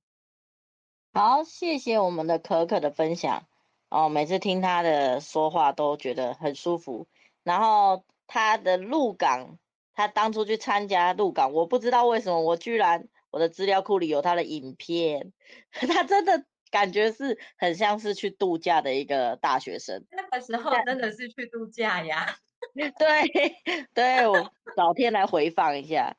[1.11, 3.45] 好，谢谢我们的可可的分享
[3.89, 7.07] 哦，每次听他的说话都觉得很舒服。
[7.43, 9.59] 然后他的鹿港，
[9.93, 13.09] 他当初去参加鹿港，我不知道为什么我居然。
[13.33, 15.33] 我的资料库里有他的影片，
[15.73, 20.05] 他真的感觉是很像是去度假的一个大学生。
[20.11, 22.37] 那个时候真的是去度假呀。
[22.75, 23.55] 对，
[23.95, 26.15] 对，我找天来回放一下。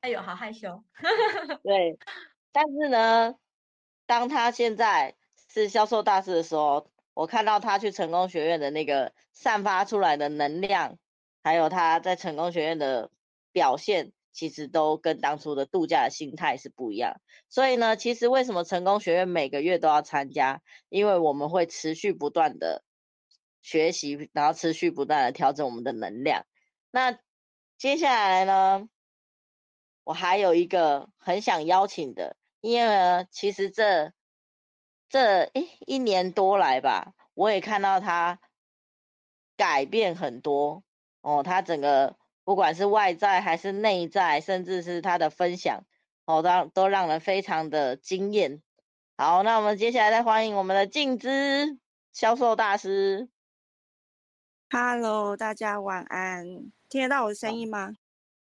[0.00, 0.82] 哎呦，好害羞。
[1.62, 1.98] 对，
[2.50, 3.34] 但是呢，
[4.06, 5.16] 当他现在
[5.52, 10.96] 是销售大师的时候，我看到他去成功学院的那个散发出来的能量，
[11.42, 13.10] 还有他在成功学院的
[13.52, 14.13] 表现。
[14.34, 20.60] 其实都跟当初的度假的心态是不一样，所以呢，其实为什么成功学院每个月都要参加？
[20.88, 22.82] 因为我们会持续不断的
[23.62, 26.44] 学习，然后持续不断的调整我们的能量。
[26.90, 27.16] 那
[27.78, 28.88] 接下来呢，
[30.02, 34.12] 我还有一个很想邀请的，因为呢，其实这
[35.08, 38.40] 这诶一年多来吧，我也看到他
[39.56, 40.82] 改变很多
[41.20, 42.16] 哦，他整个。
[42.44, 45.82] 不管是外在还是内在，甚至是他的分享，
[46.26, 48.62] 哦，都都让人非常的惊艳。
[49.16, 51.78] 好，那我们接下来再欢迎我们的静之
[52.12, 53.28] 销售大师。
[54.68, 57.96] Hello，大家晚安，听得到我的声音吗？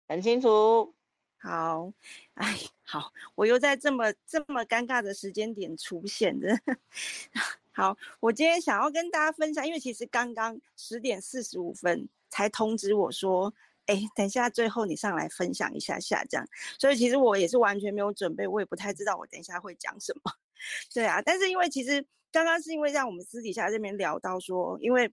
[0.08, 0.92] 很清楚。
[1.36, 1.92] 好，
[2.34, 6.48] 哎，好，我又在这么这么尴尬的时间点出现的。
[7.70, 13.54] 好，我今天想要跟大家分享，因为其实刚刚十点四十五分才通知我说。
[13.86, 16.46] 哎，等一下，最后你上来分享一下下这样，
[16.78, 20.32] 所以其实我也是完全没有准备，我也不太知道我等一下会讲什么。
[20.94, 25.12] 对啊，但是因为其实刚刚是因为在我们私底下这边聊到说，因为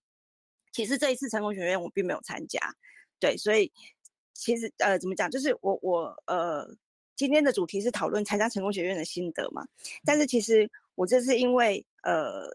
[0.71, 2.59] 其实这一次成功学院我并没有参加，
[3.19, 3.69] 对，所以
[4.33, 6.65] 其实呃怎么讲，就是我我呃
[7.17, 9.67] 今天的主题是讨论参加成功学院的心得嘛，
[10.05, 12.47] 但是其实我这是因为呃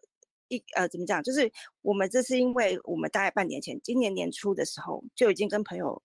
[0.48, 1.52] 一呃怎么讲，就是
[1.82, 6.02] 我们这是因为我们大概半年前，今年年初的时候就已经跟朋友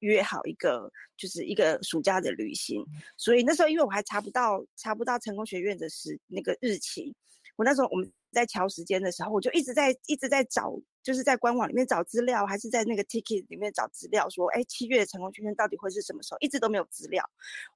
[0.00, 2.84] 约好一个就是一个暑假的旅行，
[3.16, 7.14] 所以那时候因为我还查不到查不到成功学院的时那个日期，
[7.56, 8.12] 我那时候我们。
[8.34, 16.38] 在乔时间的时候，我就一直在一直在找，就是在官网里面找资料，还是在那个 ticket 里面找资料，说，哎，七月的成功学院到底会是什么时候？
[16.40, 17.24] 一直都没有资料。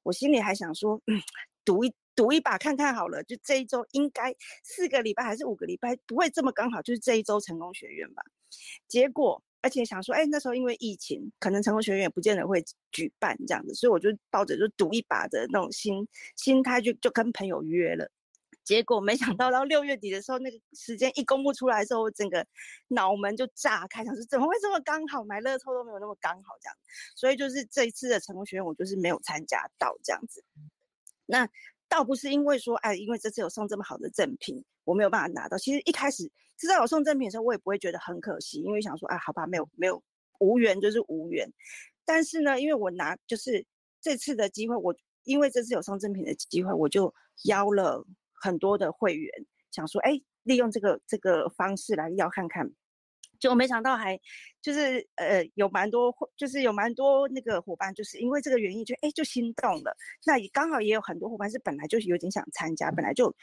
[0.02, 1.22] 我心里还想说，嗯，
[1.64, 4.34] 赌一赌一把看看好了，就这一周应该
[4.64, 8.24] 四个礼拜还是五个礼拜，不会这么刚好，就是这一周成功学院吧？
[8.88, 16.06] 结果，而且想说，哎，那时候因为疫情，可能成功学院也不见得会举办这样子，所以我就抱着就赌一把的那种心
[16.36, 18.10] 心态，就就跟朋友约了。
[18.64, 22.46] 结果没想到到六月底的时候，那个时间一公布出来的时候，我整个
[22.88, 25.24] 脑门就炸开，想说怎么会这么刚好？
[25.24, 26.76] 买乐透都没有那么刚好这样，
[27.16, 30.44] 所以就是这一次的成功学院，我就是没有参加到这样子。
[31.24, 31.48] 那
[31.88, 35.56] 倒不是因为说，哎，因为这次有送这么好的赠品，我没有办法拿到。
[35.56, 40.02] 其实一开始知道有送赠品的时候，我也不会觉得很可惜，因为想说，哎，好吧，没有没有
[40.40, 41.48] 无缘就是无缘。
[42.04, 43.64] 但是呢，因为我拿就是
[44.00, 44.94] 这次的机会，我
[45.24, 48.04] 因为这次有送赠品的机会，我就邀了。
[48.40, 49.28] 很多的会员
[49.72, 50.12] 想说，哎，
[50.44, 52.70] 利用这个这个方式来要看看，
[53.40, 54.16] 就没想到还
[54.62, 59.92] 就是呃有蛮多，就是有蛮多那个伙伴，就是因为这个原因就哎就心动了。
[60.24, 63.34] 那也刚好也有很多伙伴是本来就有点想参加，本来就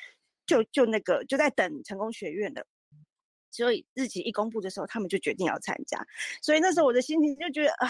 [0.45, 2.66] 就就那个就在等成功学院的，
[3.56, 6.06] 所以日期一公布的时候，他们就决定要参加。
[6.41, 7.88] 所以那时候我的心情就觉得啊，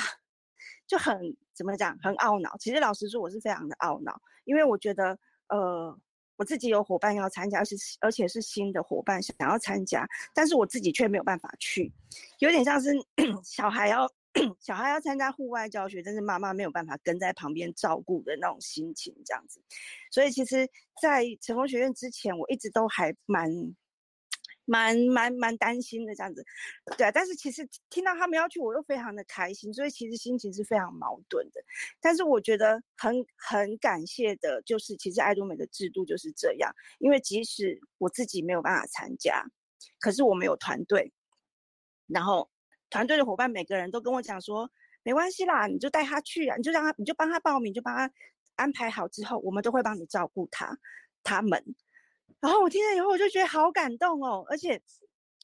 [0.88, 2.56] 就很怎么讲，很懊恼。
[2.60, 5.18] 其实老实说，我是非常的懊恼，因为我觉得
[5.50, 6.00] 呃。
[6.38, 11.90] 我自己有伙伴要参加，而且而且是新的伙伴想要参加，但是我自己却没有办法去，
[12.40, 12.92] 有点像是
[13.42, 14.06] 小孩要
[14.60, 19.62] 小孩要参加户外教学，但是妈妈没有办法跟在旁边照顾的那种心情这样子。
[20.12, 20.70] 所以其实，
[21.02, 23.50] 在成功学院之前，我一直都还蛮。
[24.66, 26.44] 蛮蛮蛮担心的这样子，
[26.98, 31.64] 对啊，但是其实听到他们要去，我又非常的开心，所以其实心情是非常矛盾的。
[32.02, 39.46] 但是我觉得很很感谢的，就是其实爱多美的制度就是这样，因为即使我自己没有办法参加，
[40.00, 41.14] 可是我们有团队，
[42.08, 42.50] 然后
[42.90, 44.70] 团队的伙伴每个人都跟我讲说，
[45.04, 48.12] 没关系啦，你就带他去啊，你就让他，你就帮他报名，就帮他
[48.56, 50.76] 安排好之后，我们都会帮你照顾他，
[51.22, 51.64] 他们。
[52.42, 54.80] 然后我听了以后，我就觉得好感动哦，而且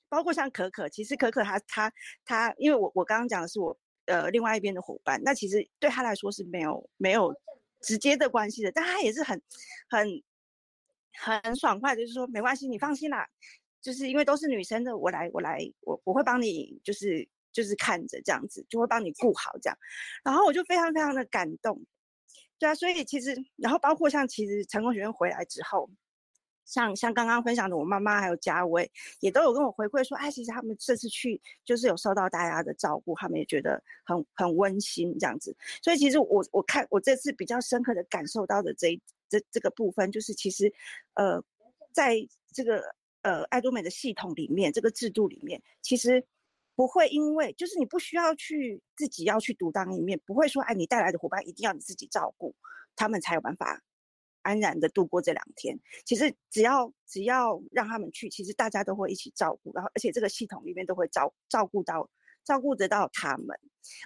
[0.08, 1.92] 包括像可可，其实可可他他
[2.26, 3.76] 他，因为我我刚刚讲的是我
[4.06, 7.34] 呃另外一边的伙伴，那其实对他来说是没有没有
[7.82, 9.42] 直接的关系的，但他也是很
[9.90, 10.22] 很
[11.18, 13.26] 很爽快，就是说没关系，你放心啦，
[13.82, 19.78] 就是因为都是女生的，我来我来我我会帮你，就是就是看着这样子，就会帮你顾好这样，
[20.24, 21.84] 然后我就非常非常的感动，
[22.60, 25.90] 对啊，所以其实然后包括像其实成功学院回来之后。
[26.66, 28.90] 像像刚刚分享的，我妈妈还有嘉威
[29.20, 35.56] 也都有跟我回馈说，哎，其实他们这次去就是有受到大家的照顾，他们也觉得很很温馨这样子。
[35.82, 40.72] 所以其实我我看我这次比较深刻的感受到的这这这个部分，就是其实
[41.16, 41.44] 呃，
[41.92, 42.16] 在
[42.54, 42.84] 这个
[43.22, 46.24] 呃爱多美的系统里面，这个制度里面，其实
[46.76, 52.56] 不会因为就是你不需要去自己要去独当一面，不会说哎，你带来的伙伴一定要你自己照顾，
[52.96, 53.82] 他们才有办法。
[54.42, 62.10] 安然的度过这两天，其实只要只要让他们去，其实大家都会一起照顾，然后而且这个系统里面都会照照顾到
[62.44, 63.58] 照顾得到他们，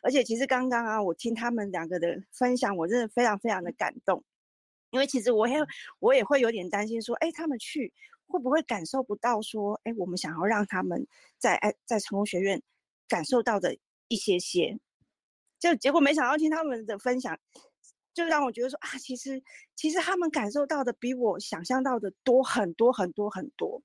[0.04, 4.24] 而且其实刚刚啊，我听他们两个的分享，我真的非常非常的感动，
[4.92, 5.56] 因为其实我也
[6.00, 7.94] 我也会有点担心说，哎，他们去
[8.28, 11.08] 会不会感受不到说，哎，我们想要让他们
[11.38, 12.62] 在哎在成功学院
[13.08, 13.78] 感受到的
[14.10, 14.78] 一些些，
[15.60, 17.40] 就结果没想到听他们的分享。
[18.16, 19.44] 就让我觉得说啊，其实
[19.76, 23.80] 其实他们感受到的比我想象到的多很多很多很多，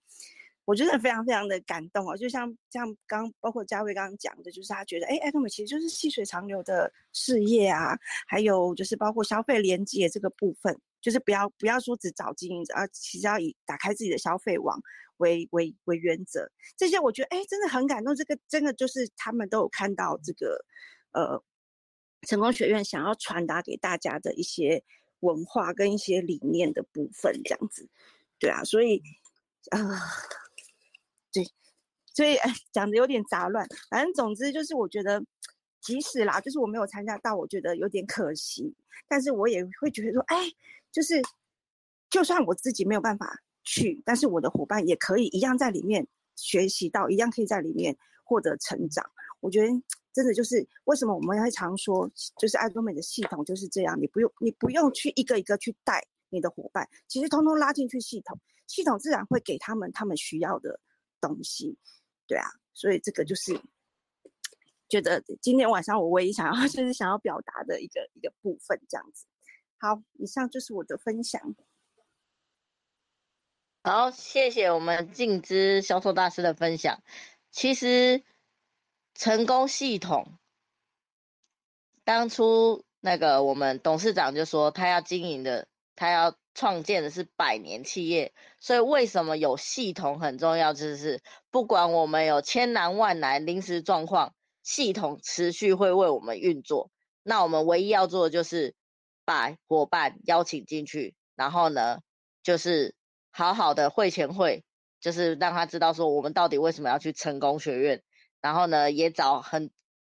[0.65, 2.17] 我觉得非常非常的感动啊！
[2.17, 14.81] 就像像刚包括嘉慧刚刚讲的，就是他觉得哎，爱多美其实就是细水长流的事业啊，还有就是包括消费连接这个部分，就是不要不要说只找经营者，而其实要以打开自己的消费网
[15.17, 16.49] 为为为原则。
[16.77, 18.15] 这些我觉得哎，真的很感动。
[18.15, 20.65] 这个真的就是他们都有看到这个
[21.11, 21.43] 呃。
[22.27, 24.83] 成功学院想要传达给大家的一些
[25.21, 27.89] 文化跟一些理念的部分，这样子，
[28.39, 29.03] 对啊，所以
[29.71, 29.99] 啊、呃，
[31.33, 31.45] 对，
[32.15, 35.23] 所以哎，讲的有点杂乱，反正总之就是，我觉得
[35.81, 38.75] 即使啦，就是我没有参加到，我觉得有点可惜，
[39.09, 40.37] 但是我也会觉得说，哎，
[40.93, 41.23] 就是
[42.11, 46.07] 就算我自己没有办法去，但是我的伙伴也可以一样在里面
[46.37, 49.11] 学习到，一样可以在里面获得成长。
[49.41, 49.69] 我觉得
[50.13, 60.81] 真的就是为什么我们会常说，就是爱多美的系统就是这样，你不用你不用去一个一个去带你的伙伴，其实通通拉进去系统，系统自然会给他们他们需要的
[61.21, 61.77] 东西。
[62.27, 63.61] 对啊，所以这个就是
[64.89, 69.27] 觉得今天晚上我唯一想要 就是想要表达的一个一个部分，这样子。
[69.79, 71.41] 好，以上就是我的分享。
[73.83, 77.03] 好，谢谢我们静之销售大师的分享。
[77.51, 78.23] 其实
[79.15, 80.39] 成功系统
[82.05, 88.33] 当初那个我们董事长就说，他要经营的，他要创建的是百年企业。
[88.59, 90.73] 所以为什么有系统很重要？
[90.73, 96.91] 就是不管我们有千难万难、临时状况，系统持续会为我们运作。
[97.23, 98.75] 那我们唯一要做的就是
[99.25, 102.01] 把伙伴邀请进去，然后呢，
[102.43, 102.95] 就是。
[103.33, 104.65] 好好的会前会，
[105.01, 108.03] 就是让他知道说我们到底为什么要去成功学院，
[108.41, 109.71] 然后呢也找很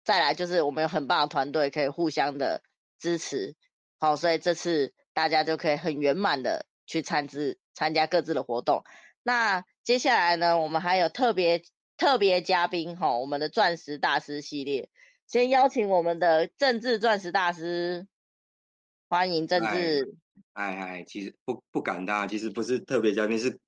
[0.05, 2.63] 再来就是我们有很棒的团队可以互相的
[2.99, 3.55] 支持，
[3.99, 8.85] 好，所以这次大家就可以很圆满的去参资参加各自的活动。
[9.23, 11.63] 那接下来呢，我们还有特别
[11.97, 14.89] 特别嘉宾哈，我们的钻石大师系列，
[15.27, 18.07] 先邀请我们的政治钻石大师，
[19.09, 20.17] 欢迎政治。
[20.53, 23.59] 哎哎，其实不不敢当，其实不是特别嘉宾，是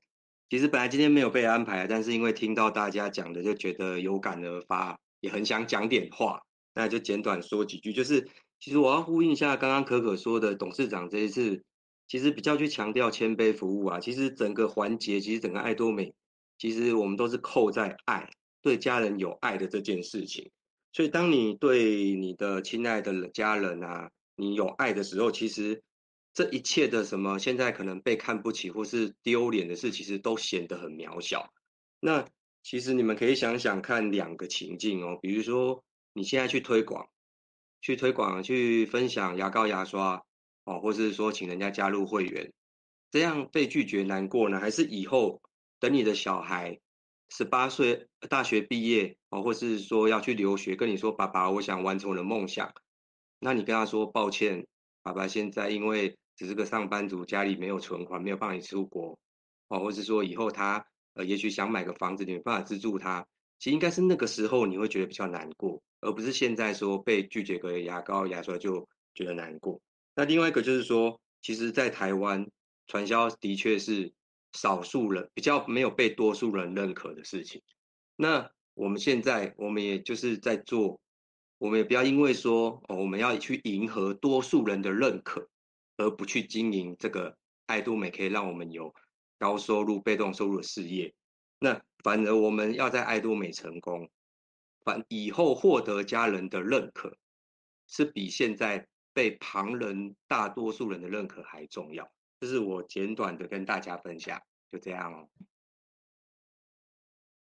[0.54, 6.42] 其实本来今天没有被安排，但是因为听到大家讲的，就觉得有感而发，也很想讲点话，
[6.76, 7.92] 那就简短说几句。
[7.92, 8.28] 就是
[8.60, 11.64] 其实我要呼应一下刚刚可可说的，董事长这一次
[12.06, 16.14] 其实比较去强调谦卑服务啊，其实整个环节，其实整个爱多美，
[16.56, 18.30] 其实我们都是扣在爱，
[18.62, 20.52] 对家人有爱的这件事情。
[20.92, 25.82] 所以当你对你的亲爱的家人啊，你有爱的时候，其实。
[26.34, 31.52] 这一切的什么，现在可能被看不起或是丢脸的事，其实都显得很渺小。
[32.00, 32.26] 那
[32.64, 37.08] 其实你们可以想想看两个情境哦，比如说你现在去推广，
[37.80, 40.24] 去推广，去分享牙膏、牙刷
[40.64, 42.52] 哦，或是说请人家加入会员，
[43.12, 44.58] 这样被拒绝难过呢？
[44.58, 45.40] 还是以后
[45.78, 46.80] 等你的小孩
[47.28, 52.74] 十八岁大学毕业哦，或是说要去留学，跟你说爸爸，我想完成我的梦想，
[53.38, 54.66] 那你跟他说抱歉，
[55.00, 56.18] 爸爸现在因为。
[56.36, 59.18] 只是个上班族，家里没有存款，没有办法出国，
[59.68, 63.26] 哦，或是说以后他呃，也许想买个房子，你没办法资助他。
[63.58, 69.80] 其实应该是那个时候你会觉得比较难过，而不是现在说被拒绝个牙膏牙刷就觉得难过。
[70.14, 72.46] 那另外一个就是说，其实，在台湾
[72.86, 74.12] 传销的确是
[74.52, 77.62] 少数人比较没有被多数人认可的事情。
[78.16, 81.00] 那我们现在我们也就是在做，
[81.58, 85.48] 我们也不要因为说哦，我们要去迎合多数人的认可。
[85.96, 87.36] 而不去经营这个
[87.66, 88.94] 爱多美，可以让我们有
[89.38, 91.14] 高收入、被动收入的事业。
[91.58, 94.10] 那反而我们要在爱多美成功，
[94.84, 97.16] 反以后获得家人的认可，
[97.86, 102.10] 是比现在被旁人、大多数人的认可还重要。
[102.40, 105.28] 这是我简短的跟大家分享，就这样哦。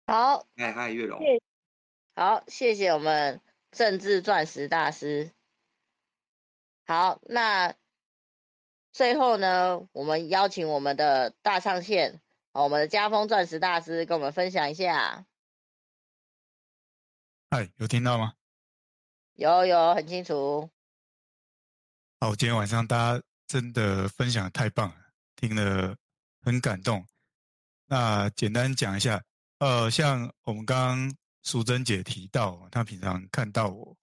[0.05, 1.19] 好，嗨嗨，月龙，
[2.15, 5.33] 好，谢谢我们政治钻石大师。
[6.85, 7.75] 好，那。
[8.97, 12.19] 最后呢，我们邀请我们的大上线，
[12.51, 15.23] 我们的家风钻石大师跟我们分享一下。
[17.51, 18.33] 嗨，有听到吗？
[19.35, 20.67] 有有，很清楚。
[22.19, 24.95] 好，今天晚上大家真的分享得太棒了，
[25.35, 25.95] 听了
[26.41, 27.05] 很感动。
[27.85, 29.23] 那简单讲一下，
[29.59, 33.95] 呃，像我们刚刚淑珍姐提到，她平常看到我，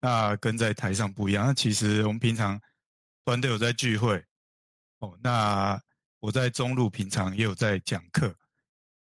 [0.00, 1.48] 那跟在台上不一样。
[1.48, 2.60] 那其实我们平常
[3.24, 4.24] 团队有在聚会。
[4.98, 5.80] 哦，那
[6.20, 8.34] 我在中路平常也有在讲课，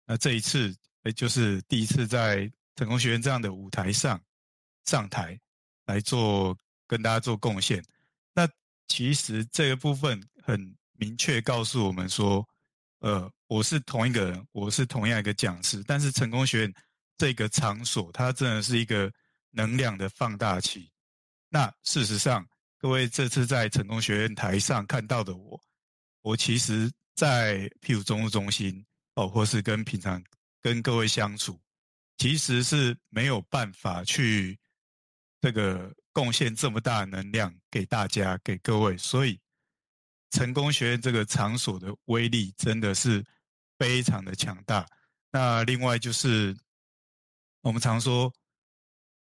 [0.05, 4.19] 那这一次诶就是第一次在成功学院这样的舞台上
[4.85, 5.39] 上台
[5.85, 6.57] 来做
[6.87, 7.83] 跟大家做贡献。
[8.33, 8.47] 那
[8.87, 12.47] 其实这个部分很明确告诉我们说，
[12.99, 16.73] 呃，我是同一个人，我是同样一个讲师，但是成功学院
[17.17, 19.11] 这个场所，它真的是一个
[19.51, 20.89] 能量的放大器。
[21.49, 22.47] 那事实上，
[22.79, 25.61] 各位这次在成功学院台上看到的我。
[26.23, 30.23] 我其实，在譬如中路中心哦，或是跟平常
[30.61, 31.59] 跟各位相处，
[32.17, 34.57] 其实是没有办法去
[35.41, 38.97] 这个贡献这么大能量给大家，给各位。
[38.97, 39.37] 所以，
[40.31, 43.21] 成功学院这个场所的威力真的是
[43.77, 44.87] 非常的强大。
[45.29, 46.55] 那另外就是，
[47.59, 48.33] 我们常说，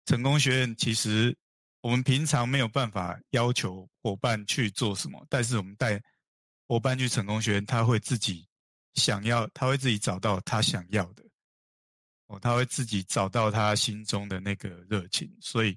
[0.07, 1.37] 成功学院其实
[1.83, 6.03] 我们平常没有办法要求伙伴去做什么，但是我们带。
[6.69, 8.47] 伙伴去成功学院，他会自己
[8.95, 11.25] 想要，他会自己找到他想要的。
[12.27, 15.75] 哦，他会自己找到他心中的那个热情，所以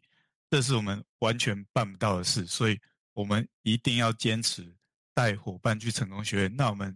[0.49, 2.77] 这是我们完全办不到的事，所以
[3.13, 4.75] 我们一定要坚持
[5.13, 6.53] 带伙伴去成功学院。
[6.53, 6.93] 那我们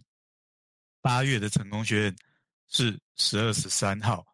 [1.00, 2.16] 八月的成功学院
[2.68, 4.26] 是十二、十三号，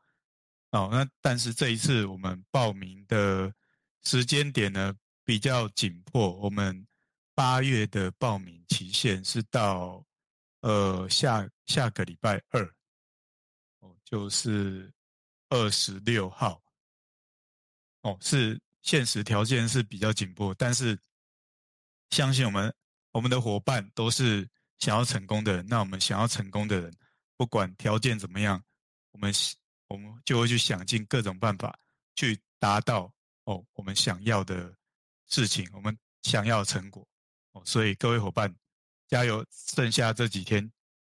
[0.72, 3.54] 哦，那但是这一次我们报名的
[4.02, 4.92] 时间点呢
[5.24, 6.84] 比较紧迫，我们
[7.34, 10.04] 八月的报名期限是到
[10.60, 12.64] 呃下下个礼拜二，
[13.80, 14.92] 哦，就是。
[15.54, 16.62] 二十六号，
[18.00, 20.98] 哦，是现实条件是比较紧迫，但是
[22.08, 22.74] 相信我们
[23.10, 26.90] 我们的伙伴都是想要成功的人，那我们想要成功的人，
[27.36, 28.64] 不管条件怎么样，
[29.10, 29.30] 我们
[29.88, 31.78] 我们就会去想尽各种办法
[32.14, 33.12] 去达到
[33.44, 34.74] 哦我们想要的
[35.26, 37.06] 事情，我们想要的成果
[37.52, 38.54] 哦，所以各位伙伴
[39.08, 40.70] 加油，剩下这几天，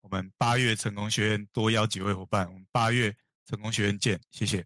[0.02, 3.16] 我们八月成功学院多邀几位伙伴，我们八月。
[3.46, 4.66] 成功学院见，谢谢。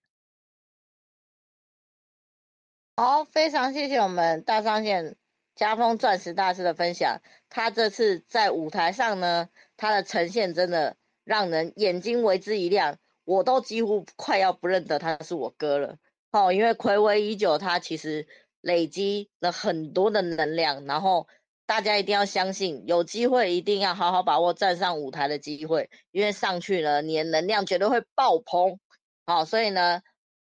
[2.95, 5.17] 好，非常谢谢我们大上线
[5.55, 7.19] 家风钻石大师的分享。
[7.49, 15.97] 他这次在舞台上呢，他的呈现真的让人眼睛为之一亮，我都几乎快要不认得他是我哥了。
[16.29, 18.27] 哦，因为睽违已久，他其实
[18.61, 21.27] 累积了很多的能量，然后。
[21.67, 28.79] 大家一定要相信，有机会一定要好好把握站上舞台的机会，因为上去了，你的能量绝对会爆棚。
[29.25, 30.01] 好，所以呢，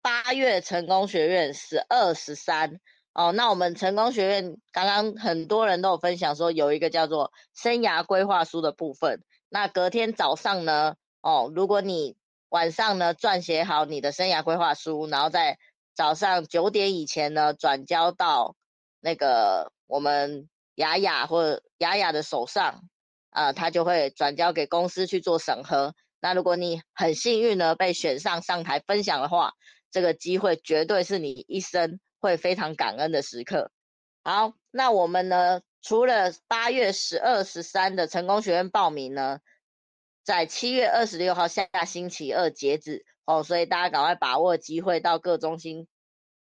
[0.02, 2.82] 八月成功学院十二十三
[3.14, 9.24] 哦，那我们成功学院刚刚很多人都有分享说，有一个叫做生涯规划书的部分。
[9.48, 12.18] 那隔天早上呢，哦，如果你
[12.50, 15.58] 晚上呢撰写好你的生涯规划书，然后在
[15.96, 18.58] 早上九点以前呢转交到
[19.00, 20.50] 那个我们。
[20.76, 22.84] 雅雅或雅雅的手上，
[23.30, 25.94] 啊、他就会转交给公司去做审核。
[26.22, 29.54] 那如果你很幸运呢，被选上上台分享的话，
[29.92, 33.72] 这个机会绝对是你一生会非常感恩的时刻。
[34.24, 39.40] 好，那我们呢，除了八月十二、十三的成功学院报名呢，
[40.24, 45.88] 在七月二十六号下星期二截止哦，所以大家赶快把握机会到各中心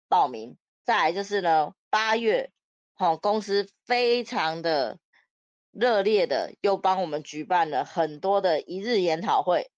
[0.08, 0.56] 报名。
[0.84, 2.50] 再来就是呢，八月。
[2.98, 4.98] 好，公司非常的
[5.70, 9.70] 热烈的，又帮我们举办了很多的一日研讨会。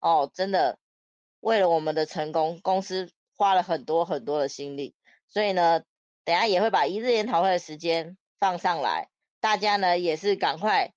[0.00, 0.78] 哦，真的，
[1.40, 4.94] 为了我们的成功，公司花了很多很多的心力。
[5.28, 5.82] 所以呢，
[6.24, 9.08] 等下也会把一日研讨会的时间放上来，
[9.40, 10.92] 大家呢也是赶快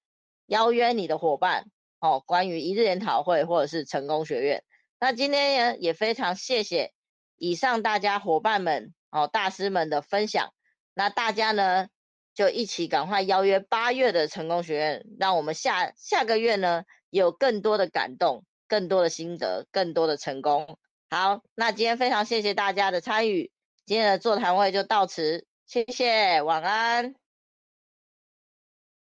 [0.47, 1.72] 邀约你的伙伴。
[2.01, 4.65] 哦，关于一日研讨会或者是成功学院，
[4.99, 6.91] 那今天呢也非常谢谢
[7.38, 10.51] 以上大家伙伴们哦，大师们的分享。
[10.94, 11.88] 那大家呢，
[12.34, 20.78] 就一起赶快邀约八月的成功学院，让我们下下个月呢有更多的感动、更多的心得、更多的成功。
[21.10, 23.52] 好，那今天非常谢谢大家的参与，
[23.86, 27.20] 今天的座谈会就到此，谢谢，晚安。